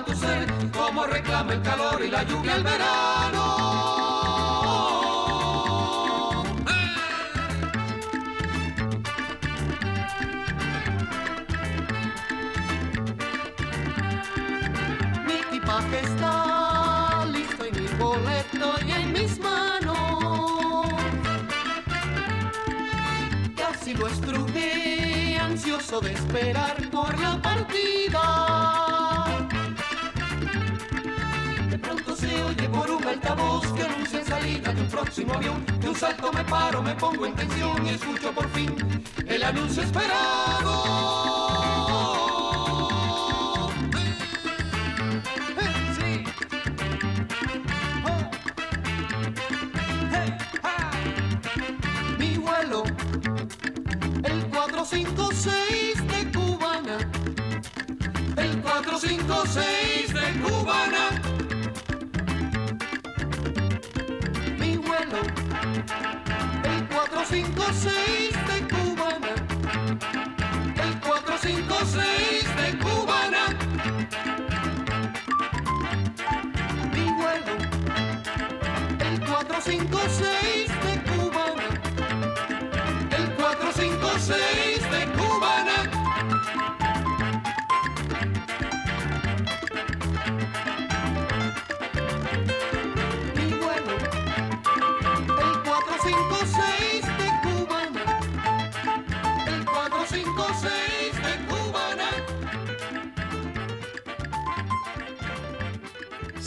Tu 0.04 0.14
ser, 0.14 0.46
como 0.72 1.06
reclama 1.06 1.52
el 1.54 1.62
calor 1.62 2.02
y 2.04 2.10
la 2.10 2.22
lluvia 2.24 2.56
el 2.56 2.62
verano. 2.62 3.44
Mi 15.26 15.32
equipaje 15.34 16.00
está 16.00 17.24
listo 17.26 17.66
y 17.66 17.72
mi 17.72 17.86
boleto 17.98 18.74
y 18.86 18.90
en 18.92 19.12
mis 19.12 19.38
manos. 19.38 20.88
Casi 23.56 23.94
lo 23.94 24.06
estrujé, 24.08 25.38
ansioso 25.38 26.00
de 26.00 26.12
esperar 26.12 26.76
por 26.90 27.18
la 27.20 27.40
partida. 27.40 28.51
Oye 33.12 33.20
por 33.20 33.30
un 33.30 33.42
altavoz 33.42 33.72
que 33.72 33.82
anuncia 33.82 34.24
salida 34.24 34.72
de 34.72 34.80
un 34.80 34.88
próximo 34.88 35.34
avión. 35.34 35.64
De 35.80 35.88
un 35.88 35.96
salto 35.96 36.32
me 36.32 36.44
paro, 36.44 36.82
me 36.82 36.94
pongo 36.94 37.26
en 37.26 37.34
tensión 37.34 37.86
y 37.86 37.90
escucho 37.90 38.32
por 38.32 38.48
fin 38.50 38.74
el 39.26 39.42
anuncio 39.42 39.82
esperado. 39.82 41.32
mi 52.18 52.36
vuelo, 52.38 52.84
el 54.24 54.46
456 54.46 56.06
de 56.08 56.32
Cubana, 56.32 56.98
el 58.36 58.62
456 58.62 60.14
de 60.14 60.40
Cubana. 60.40 61.21
El 65.72 66.88
456 66.88 68.32
de 68.46 68.68
Cubana, 68.68 69.34
el 70.82 71.00
456 71.00 72.56
de 72.56 72.78
Cubana. 72.78 73.44
Mi 76.92 77.06
vuelo, 77.12 77.54
el 79.00 79.20
456 79.20 80.41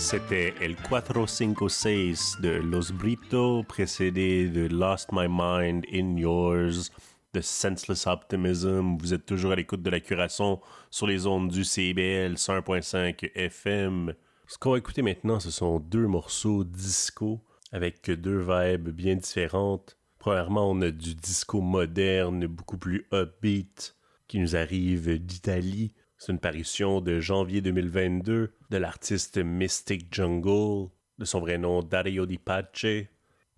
C'était 0.05 0.53
El 0.61 0.75
456 0.75 2.37
de 2.39 2.49
Los 2.49 2.93
Brito, 2.93 3.63
précédé 3.63 4.47
de 4.49 4.67
Lost 4.67 5.09
My 5.11 5.25
Mind 5.27 5.83
in 5.91 6.15
Yours, 6.17 6.91
de 7.33 7.41
Senseless 7.41 8.05
Optimism. 8.05 8.97
Vous 8.99 9.15
êtes 9.15 9.25
toujours 9.25 9.53
à 9.53 9.55
l'écoute 9.55 9.81
de 9.81 9.89
la 9.89 9.99
curation 9.99 10.61
sur 10.91 11.07
les 11.07 11.25
ondes 11.25 11.49
du 11.49 11.63
CBL 11.63 12.35
101.5 12.35 13.31
FM. 13.33 14.13
Ce 14.45 14.59
qu'on 14.59 14.73
va 14.73 14.77
écouter 14.77 15.01
maintenant, 15.01 15.39
ce 15.39 15.49
sont 15.49 15.79
deux 15.79 16.05
morceaux 16.05 16.63
disco 16.63 17.41
avec 17.71 18.11
deux 18.11 18.37
vibes 18.37 18.89
bien 18.89 19.15
différentes. 19.15 19.97
Premièrement, 20.19 20.69
on 20.69 20.81
a 20.81 20.91
du 20.91 21.15
disco 21.15 21.61
moderne, 21.61 22.45
beaucoup 22.45 22.77
plus 22.77 23.07
upbeat, 23.11 23.95
qui 24.27 24.37
nous 24.37 24.55
arrive 24.55 25.17
d'Italie. 25.17 25.93
C'est 26.17 26.31
une 26.31 26.39
parution 26.39 27.01
de 27.01 27.19
janvier 27.19 27.61
2022 27.61 28.53
de 28.69 28.77
l'artiste 28.77 29.37
Mystic 29.37 30.07
Jungle, 30.13 30.89
de 31.17 31.25
son 31.25 31.39
vrai 31.39 31.57
nom 31.57 31.83
Dario 31.83 32.25
Di 32.25 32.37
Pace, 32.37 32.85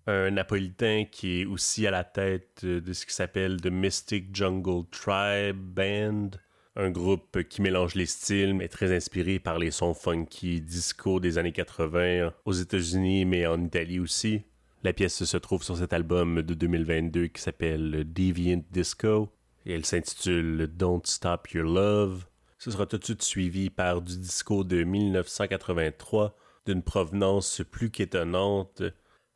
un 0.06 0.30
napolitain 0.30 1.04
qui 1.10 1.40
est 1.40 1.44
aussi 1.44 1.86
à 1.86 1.90
la 1.90 2.04
tête 2.04 2.64
de 2.64 2.92
ce 2.92 3.06
qui 3.06 3.14
s'appelle 3.14 3.60
The 3.60 3.70
Mystic 3.70 4.34
Jungle 4.34 4.86
Tribe 4.90 5.56
Band, 5.56 6.30
un 6.76 6.90
groupe 6.90 7.42
qui 7.44 7.62
mélange 7.62 7.94
les 7.94 8.06
styles 8.06 8.54
mais 8.54 8.68
très 8.68 8.94
inspiré 8.94 9.38
par 9.38 9.58
les 9.58 9.70
sons 9.70 9.94
funky 9.94 10.60
disco 10.60 11.20
des 11.20 11.38
années 11.38 11.52
80 11.52 12.32
aux 12.44 12.52
États-Unis 12.52 13.24
mais 13.24 13.46
en 13.46 13.62
Italie 13.62 14.00
aussi. 14.00 14.42
La 14.82 14.92
pièce 14.92 15.24
se 15.24 15.36
trouve 15.36 15.62
sur 15.62 15.76
cet 15.76 15.92
album 15.92 16.42
de 16.42 16.54
2022 16.54 17.26
qui 17.26 17.42
s'appelle 17.42 18.04
Deviant 18.12 18.62
Disco 18.70 19.28
et 19.66 19.74
elle 19.74 19.84
s'intitule 19.84 20.68
Don't 20.68 21.02
Stop 21.04 21.50
Your 21.50 21.64
Love. 21.64 22.27
Ce 22.58 22.72
sera 22.72 22.86
tout 22.86 22.98
de 22.98 23.04
suite 23.04 23.22
suivi 23.22 23.70
par 23.70 24.02
du 24.02 24.16
disco 24.16 24.64
de 24.64 24.82
1983 24.82 26.36
d'une 26.66 26.82
provenance 26.82 27.62
plus 27.70 27.88
qu'étonnante. 27.88 28.82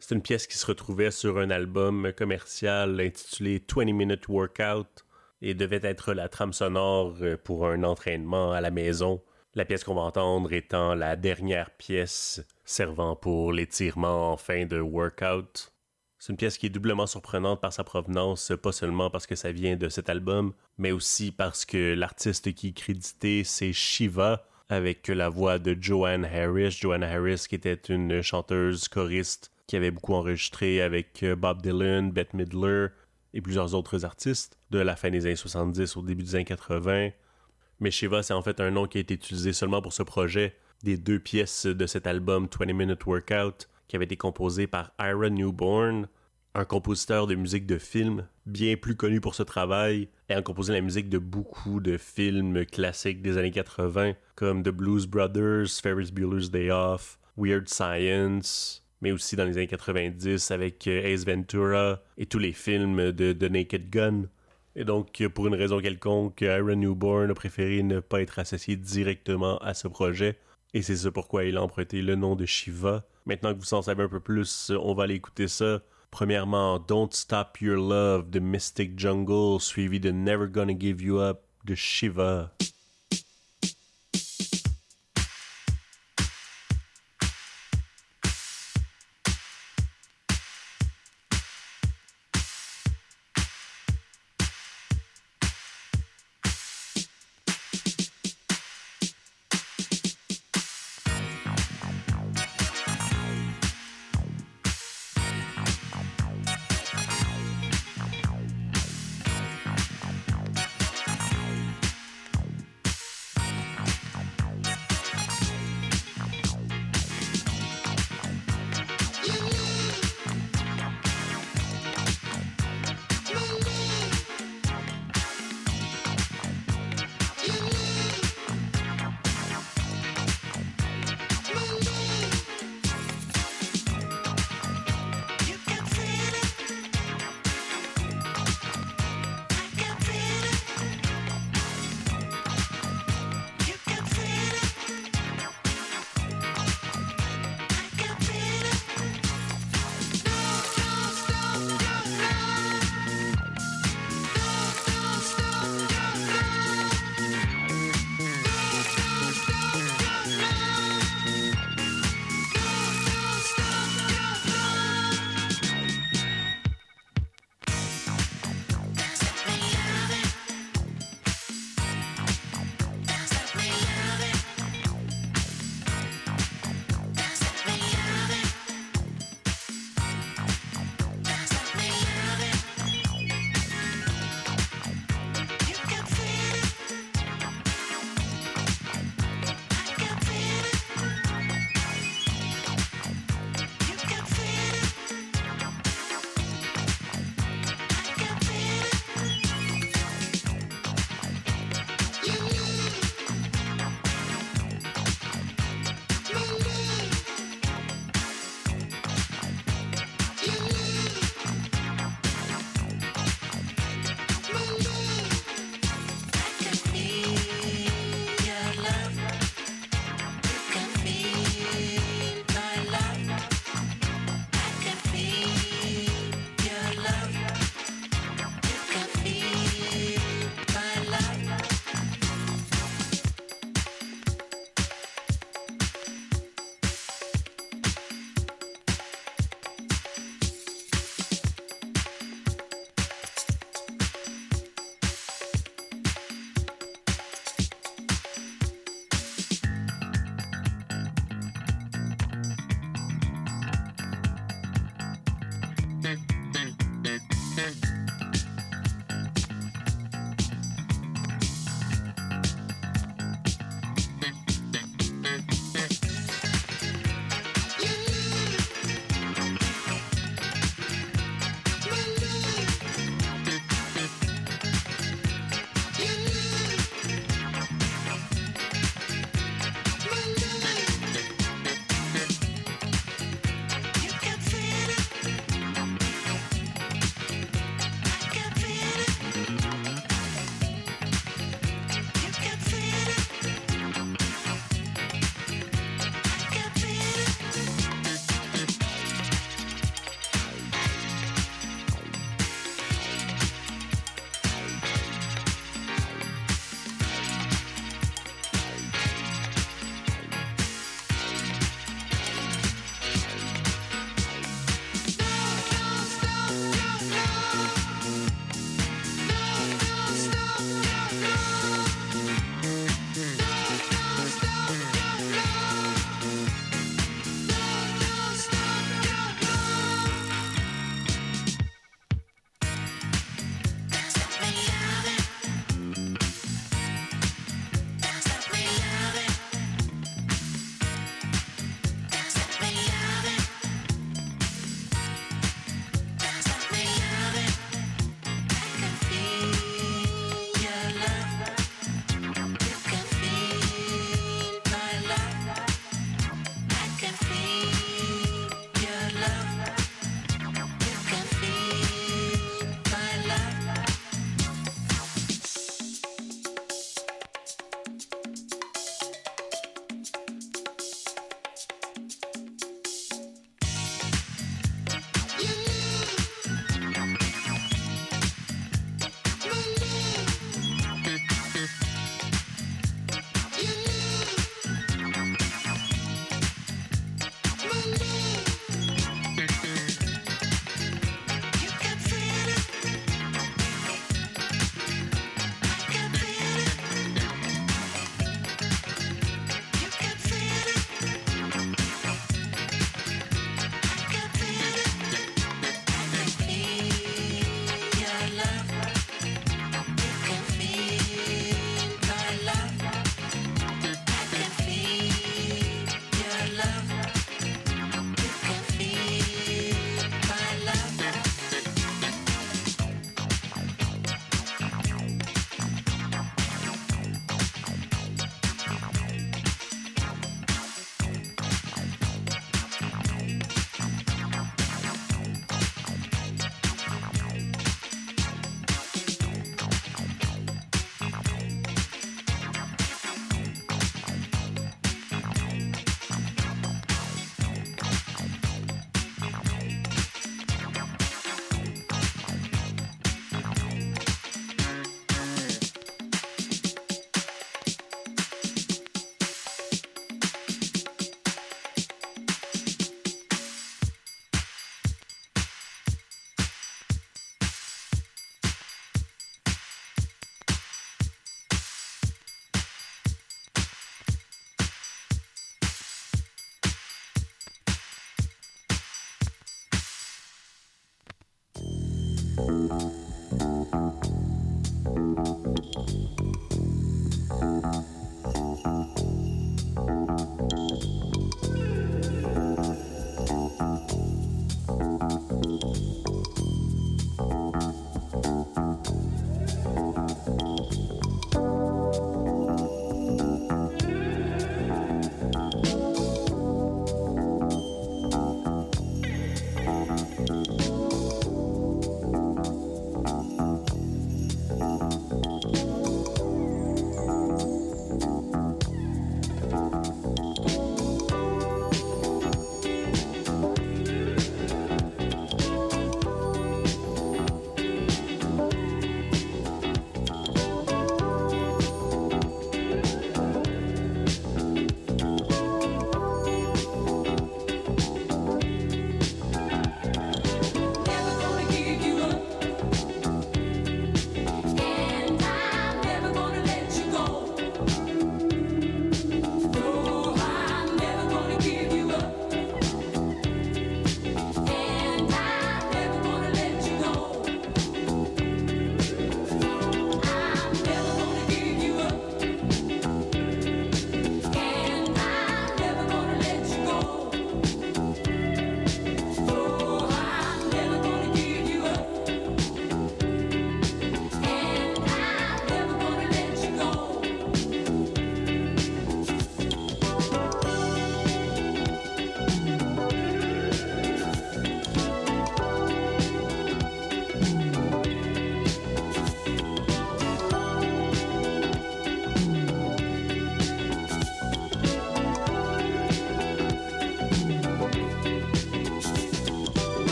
C'est 0.00 0.16
une 0.16 0.22
pièce 0.22 0.48
qui 0.48 0.58
se 0.58 0.66
retrouvait 0.66 1.12
sur 1.12 1.38
un 1.38 1.50
album 1.50 2.12
commercial 2.16 3.00
intitulé 3.00 3.64
20 3.72 3.92
Minute 3.92 4.28
Workout 4.28 5.06
et 5.40 5.54
devait 5.54 5.80
être 5.84 6.14
la 6.14 6.28
trame 6.28 6.52
sonore 6.52 7.14
pour 7.44 7.68
un 7.68 7.84
entraînement 7.84 8.50
à 8.50 8.60
la 8.60 8.72
maison. 8.72 9.22
La 9.54 9.64
pièce 9.64 9.84
qu'on 9.84 9.94
va 9.94 10.02
entendre 10.02 10.52
étant 10.52 10.96
la 10.96 11.14
dernière 11.14 11.70
pièce 11.70 12.44
servant 12.64 13.14
pour 13.14 13.52
l'étirement 13.52 14.32
en 14.32 14.36
fin 14.36 14.66
de 14.66 14.80
workout. 14.80 15.71
C'est 16.22 16.30
une 16.30 16.36
pièce 16.36 16.56
qui 16.56 16.66
est 16.66 16.70
doublement 16.70 17.08
surprenante 17.08 17.60
par 17.60 17.72
sa 17.72 17.82
provenance, 17.82 18.52
pas 18.62 18.70
seulement 18.70 19.10
parce 19.10 19.26
que 19.26 19.34
ça 19.34 19.50
vient 19.50 19.74
de 19.74 19.88
cet 19.88 20.08
album, 20.08 20.52
mais 20.78 20.92
aussi 20.92 21.32
parce 21.32 21.64
que 21.64 21.94
l'artiste 21.94 22.54
qui 22.54 22.68
est 22.68 22.72
crédité, 22.72 23.42
c'est 23.42 23.72
Shiva, 23.72 24.46
avec 24.68 25.08
la 25.08 25.28
voix 25.28 25.58
de 25.58 25.76
Joanne 25.80 26.24
Harris. 26.24 26.78
Joanne 26.80 27.02
Harris, 27.02 27.46
qui 27.48 27.56
était 27.56 27.74
une 27.88 28.22
chanteuse 28.22 28.86
choriste 28.86 29.50
qui 29.66 29.74
avait 29.74 29.90
beaucoup 29.90 30.14
enregistré 30.14 30.80
avec 30.80 31.24
Bob 31.38 31.60
Dylan, 31.60 32.12
Bette 32.12 32.34
Midler 32.34 32.86
et 33.34 33.40
plusieurs 33.40 33.74
autres 33.74 34.04
artistes 34.04 34.56
de 34.70 34.78
la 34.78 34.94
fin 34.94 35.10
des 35.10 35.26
années 35.26 35.34
70 35.34 35.96
au 35.96 36.02
début 36.02 36.22
des 36.22 36.36
années 36.36 36.44
80. 36.44 37.08
Mais 37.80 37.90
Shiva, 37.90 38.22
c'est 38.22 38.32
en 38.32 38.42
fait 38.42 38.60
un 38.60 38.70
nom 38.70 38.86
qui 38.86 38.98
a 38.98 39.00
été 39.00 39.14
utilisé 39.14 39.52
seulement 39.52 39.82
pour 39.82 39.92
ce 39.92 40.04
projet 40.04 40.54
des 40.84 40.96
deux 40.96 41.18
pièces 41.18 41.66
de 41.66 41.86
cet 41.88 42.06
album 42.06 42.46
20 42.56 42.72
Minute 42.72 43.04
Workout 43.06 43.68
qui 43.92 43.96
avait 43.96 44.06
été 44.06 44.16
composé 44.16 44.66
par 44.66 44.94
Ira 44.98 45.28
Newborn, 45.28 46.08
un 46.54 46.64
compositeur 46.64 47.26
de 47.26 47.34
musique 47.34 47.66
de 47.66 47.76
film 47.76 48.26
bien 48.46 48.74
plus 48.76 48.96
connu 48.96 49.20
pour 49.20 49.34
ce 49.34 49.42
travail, 49.42 50.08
ayant 50.30 50.40
composé 50.40 50.72
la 50.72 50.80
musique 50.80 51.10
de 51.10 51.18
beaucoup 51.18 51.78
de 51.78 51.98
films 51.98 52.64
classiques 52.64 53.20
des 53.20 53.36
années 53.36 53.50
80 53.50 54.14
comme 54.34 54.62
The 54.62 54.70
Blues 54.70 55.06
Brothers, 55.06 55.68
Ferris 55.82 56.10
Bueller's 56.10 56.50
Day 56.50 56.70
Off, 56.70 57.18
Weird 57.36 57.68
Science, 57.68 58.82
mais 59.02 59.12
aussi 59.12 59.36
dans 59.36 59.44
les 59.44 59.58
années 59.58 59.66
90 59.66 60.50
avec 60.52 60.86
Ace 60.86 61.26
Ventura 61.26 62.00
et 62.16 62.24
tous 62.24 62.38
les 62.38 62.52
films 62.52 63.12
de 63.12 63.34
The 63.34 63.50
Naked 63.50 63.90
Gun. 63.90 64.22
Et 64.74 64.86
donc, 64.86 65.22
pour 65.34 65.48
une 65.48 65.54
raison 65.54 65.80
quelconque, 65.80 66.40
Ira 66.40 66.74
Newborn 66.74 67.30
a 67.30 67.34
préféré 67.34 67.82
ne 67.82 68.00
pas 68.00 68.22
être 68.22 68.38
associé 68.38 68.74
directement 68.74 69.58
à 69.58 69.74
ce 69.74 69.86
projet. 69.86 70.38
Et 70.72 70.80
c'est 70.80 70.96
ça 70.96 71.10
pourquoi 71.10 71.44
il 71.44 71.58
a 71.58 71.62
emprunté 71.62 72.00
le 72.00 72.14
nom 72.14 72.36
de 72.36 72.46
Shiva. 72.46 73.04
Maintenant 73.26 73.54
que 73.54 73.60
vous 73.60 73.74
en 73.74 73.82
savez 73.82 74.02
un 74.02 74.08
peu 74.08 74.20
plus, 74.20 74.72
on 74.80 74.94
va 74.94 75.04
aller 75.04 75.14
écouter 75.14 75.48
ça. 75.48 75.80
Premièrement, 76.10 76.78
Don't 76.78 77.10
Stop 77.12 77.60
Your 77.60 77.76
Love 77.76 78.28
de 78.30 78.38
Mystic 78.38 78.98
Jungle, 78.98 79.60
suivi 79.60 80.00
de 80.00 80.10
Never 80.10 80.48
Gonna 80.48 80.74
Give 80.78 81.00
You 81.00 81.20
Up 81.20 81.40
de 81.64 81.74
Shiva. 81.74 82.52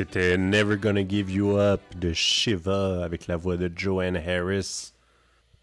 C'était 0.00 0.38
Never 0.38 0.78
Gonna 0.78 1.06
Give 1.06 1.30
You 1.30 1.58
Up 1.58 1.82
de 1.94 2.14
Shiva 2.14 3.04
avec 3.04 3.26
la 3.26 3.36
voix 3.36 3.58
de 3.58 3.70
Joanne 3.76 4.16
Harris, 4.16 4.94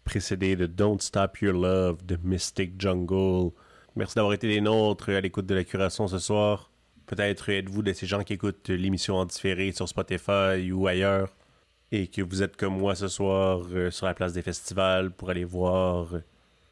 précédé 0.04 0.54
de 0.54 0.66
Don't 0.66 1.00
Stop 1.00 1.38
Your 1.40 1.54
Love 1.54 2.06
de 2.06 2.16
Mystic 2.22 2.80
Jungle. 2.80 3.50
Merci 3.96 4.14
d'avoir 4.14 4.34
été 4.34 4.46
des 4.46 4.60
nôtres 4.60 5.08
à 5.08 5.20
l'écoute 5.20 5.46
de 5.46 5.56
la 5.56 5.64
curation 5.64 6.06
ce 6.06 6.20
soir. 6.20 6.70
Peut-être 7.06 7.48
êtes-vous 7.48 7.82
de 7.82 7.92
ces 7.92 8.06
gens 8.06 8.22
qui 8.22 8.34
écoutent 8.34 8.68
l'émission 8.68 9.16
en 9.16 9.24
différé 9.24 9.72
sur 9.72 9.88
Spotify 9.88 10.70
ou 10.70 10.86
ailleurs 10.86 11.34
et 11.90 12.06
que 12.06 12.22
vous 12.22 12.40
êtes 12.40 12.56
comme 12.56 12.78
moi 12.78 12.94
ce 12.94 13.08
soir 13.08 13.62
euh, 13.72 13.90
sur 13.90 14.06
la 14.06 14.14
place 14.14 14.34
des 14.34 14.42
festivals 14.42 15.10
pour 15.10 15.30
aller 15.30 15.44
voir 15.44 16.14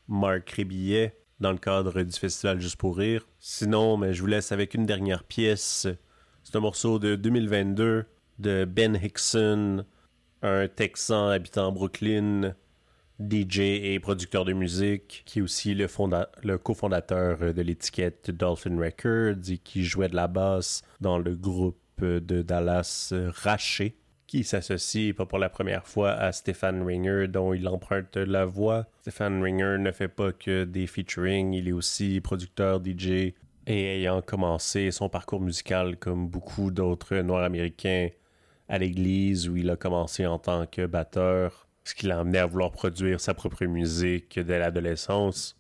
Marc 0.06 0.50
Rébillet 0.50 1.16
dans 1.40 1.50
le 1.50 1.58
cadre 1.58 2.00
du 2.00 2.16
festival 2.16 2.60
Juste 2.60 2.76
pour 2.76 2.96
rire. 2.96 3.26
Sinon, 3.40 3.96
mais 3.96 4.14
je 4.14 4.20
vous 4.20 4.28
laisse 4.28 4.52
avec 4.52 4.74
une 4.74 4.86
dernière 4.86 5.24
pièce. 5.24 5.88
C'est 6.48 6.54
un 6.54 6.60
morceau 6.60 7.00
de 7.00 7.16
2022 7.16 8.04
de 8.38 8.64
Ben 8.64 8.96
Hickson, 9.02 9.84
un 10.42 10.68
Texan 10.68 11.30
habitant 11.30 11.72
Brooklyn, 11.72 12.54
DJ 13.18 13.58
et 13.58 13.98
producteur 13.98 14.44
de 14.44 14.52
musique, 14.52 15.24
qui 15.26 15.40
est 15.40 15.42
aussi 15.42 15.74
le, 15.74 15.88
fonda- 15.88 16.30
le 16.44 16.56
cofondateur 16.56 17.52
de 17.52 17.62
l'étiquette 17.62 18.30
Dolphin 18.30 18.78
Records 18.78 19.50
et 19.50 19.58
qui 19.58 19.82
jouait 19.82 20.06
de 20.06 20.14
la 20.14 20.28
basse 20.28 20.82
dans 21.00 21.18
le 21.18 21.34
groupe 21.34 21.80
de 22.00 22.42
Dallas 22.42 23.12
Raché, 23.42 23.96
qui 24.28 24.44
s'associe 24.44 25.12
pas 25.16 25.26
pour 25.26 25.40
la 25.40 25.48
première 25.48 25.88
fois 25.88 26.12
à 26.12 26.30
Stefan 26.30 26.86
Ringer, 26.86 27.26
dont 27.26 27.54
il 27.54 27.66
emprunte 27.66 28.16
la 28.16 28.44
voix. 28.44 28.86
Stefan 29.00 29.42
Ringer 29.42 29.78
ne 29.80 29.90
fait 29.90 30.06
pas 30.06 30.30
que 30.30 30.62
des 30.62 30.86
featuring, 30.86 31.54
il 31.54 31.66
est 31.66 31.72
aussi 31.72 32.20
producteur, 32.20 32.80
DJ, 32.84 33.34
et 33.66 33.98
ayant 33.98 34.22
commencé 34.22 34.90
son 34.90 35.08
parcours 35.08 35.40
musical 35.40 35.96
comme 35.96 36.28
beaucoup 36.28 36.70
d'autres 36.70 37.16
Noirs 37.16 37.44
américains 37.44 38.08
à 38.68 38.78
l'église 38.78 39.48
où 39.48 39.56
il 39.56 39.70
a 39.70 39.76
commencé 39.76 40.26
en 40.26 40.38
tant 40.38 40.66
que 40.66 40.86
batteur, 40.86 41.68
ce 41.84 41.94
qui 41.94 42.06
l'a 42.06 42.20
amené 42.20 42.38
à 42.38 42.46
vouloir 42.46 42.72
produire 42.72 43.20
sa 43.20 43.34
propre 43.34 43.64
musique 43.64 44.38
dès 44.38 44.58
l'adolescence. 44.58 45.56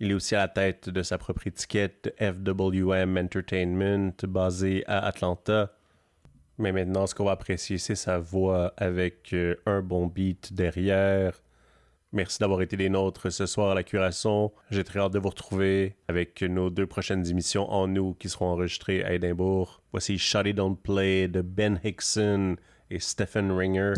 Il 0.00 0.10
est 0.10 0.14
aussi 0.14 0.34
à 0.34 0.40
la 0.40 0.48
tête 0.48 0.88
de 0.88 1.02
sa 1.02 1.18
propre 1.18 1.46
étiquette 1.46 2.14
FWM 2.18 3.16
Entertainment 3.16 4.12
basée 4.24 4.84
à 4.86 5.06
Atlanta. 5.06 5.72
Mais 6.58 6.72
maintenant, 6.72 7.06
ce 7.06 7.14
qu'on 7.14 7.24
va 7.24 7.32
apprécier, 7.32 7.78
c'est 7.78 7.94
sa 7.94 8.18
voix 8.18 8.72
avec 8.76 9.32
euh, 9.32 9.56
un 9.66 9.82
bon 9.82 10.06
beat 10.06 10.52
derrière. 10.52 11.43
Merci 12.14 12.38
d'avoir 12.38 12.62
été 12.62 12.76
des 12.76 12.88
nôtres 12.88 13.32
ce 13.32 13.44
soir 13.44 13.72
à 13.72 13.74
la 13.74 13.82
Curation. 13.82 14.52
J'ai 14.70 14.84
très 14.84 15.00
hâte 15.00 15.12
de 15.12 15.18
vous 15.18 15.30
retrouver 15.30 15.96
avec 16.06 16.42
nos 16.42 16.70
deux 16.70 16.86
prochaines 16.86 17.28
émissions 17.28 17.68
en 17.68 17.88
nous 17.88 18.14
qui 18.14 18.28
seront 18.28 18.46
enregistrées 18.46 19.02
à 19.02 19.14
Édimbourg. 19.14 19.82
Voici 19.90 20.16
Shut 20.16 20.46
It 20.46 20.54
Don't 20.54 20.76
Play 20.80 21.26
de 21.26 21.42
Ben 21.42 21.80
Hickson 21.82 22.54
et 22.88 23.00
Stephen 23.00 23.50
Ringer. 23.50 23.94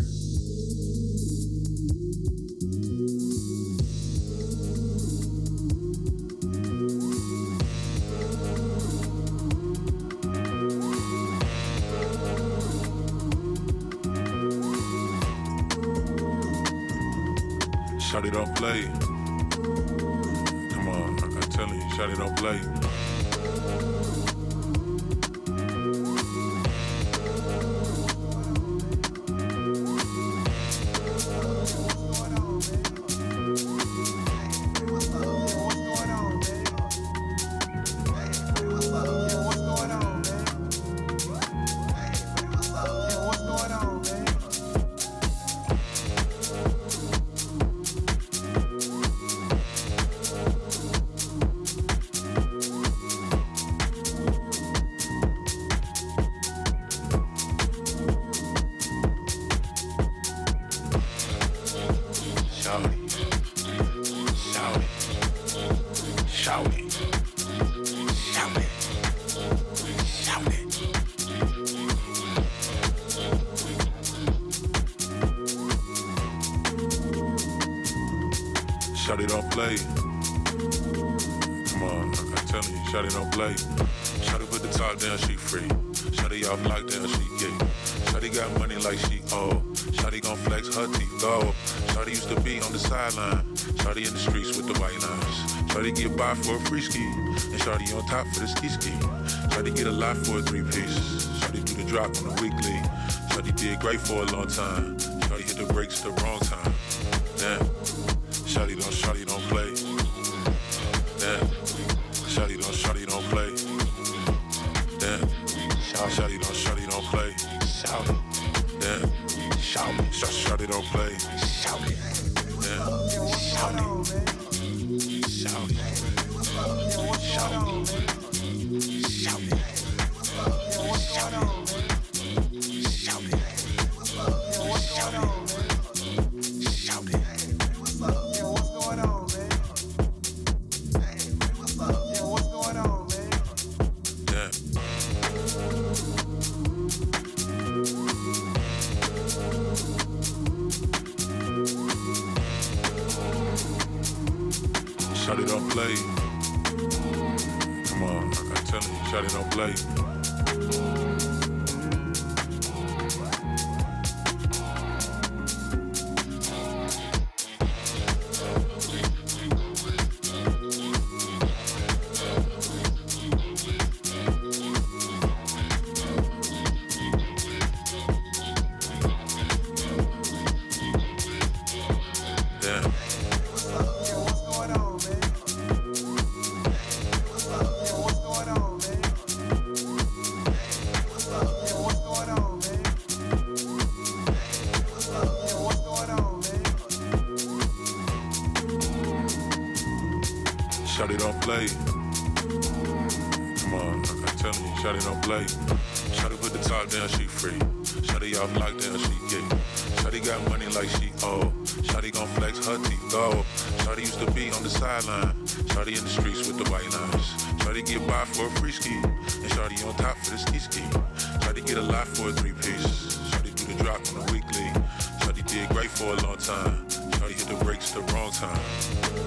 For 225.97 226.13
a 226.13 226.27
long 226.27 226.37
time. 226.37 226.85
Shawty 227.17 227.33
hit 227.33 227.47
the 227.47 227.65
brakes 227.65 227.89
the 227.89 228.01
wrong 228.13 228.29
time. 228.31 228.59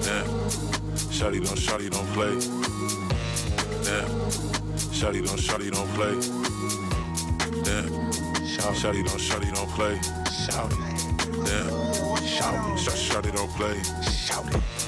Damn. 0.03 0.25
Shawty 1.11 1.43
don't, 1.43 1.59
Shawty 1.59 1.89
don't 1.89 2.07
play. 2.13 2.31
Damn. 3.83 4.07
Shawty 4.95 5.25
don't, 5.25 5.37
Shawty 5.37 5.69
don't 5.69 5.89
play. 5.95 6.13
Damn. 7.63 7.89
Shawty 8.47 9.03
don't, 9.05 9.19
Shawty 9.19 9.53
don't 9.53 9.69
play. 9.71 9.95
Shawty. 10.45 10.77
Damn. 11.45 11.71
Shawty. 12.23 12.77
Sh- 12.77 13.11
Shawty 13.11 13.35
don't 13.35 13.51
play. 13.51 13.75
Shawty. 14.03 14.80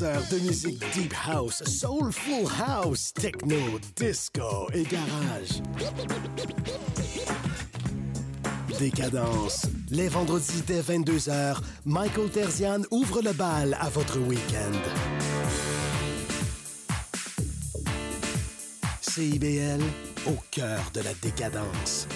de 0.00 0.38
musique 0.40 0.82
deep 0.92 1.14
house, 1.14 1.62
soulful 1.64 2.48
house, 2.58 3.12
techno, 3.12 3.78
disco 3.94 4.68
et 4.72 4.82
garage. 4.82 5.62
Décadence. 8.78 9.66
Les 9.90 10.08
vendredis 10.08 10.62
dès 10.66 10.80
22h, 10.80 11.58
Michael 11.84 12.28
Terzian 12.30 12.80
ouvre 12.90 13.22
le 13.22 13.32
bal 13.32 13.76
à 13.80 13.88
votre 13.88 14.18
week-end. 14.18 14.72
CIBL, 19.00 19.80
au 20.26 20.36
cœur 20.50 20.90
de 20.92 21.02
la 21.02 21.14
décadence. 21.22 22.08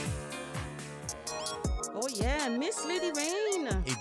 Oh 1.95 2.09
yeah, 2.09 2.49
Miss 2.51 2.77
Lady 2.89 3.13
Rain 3.15 3.28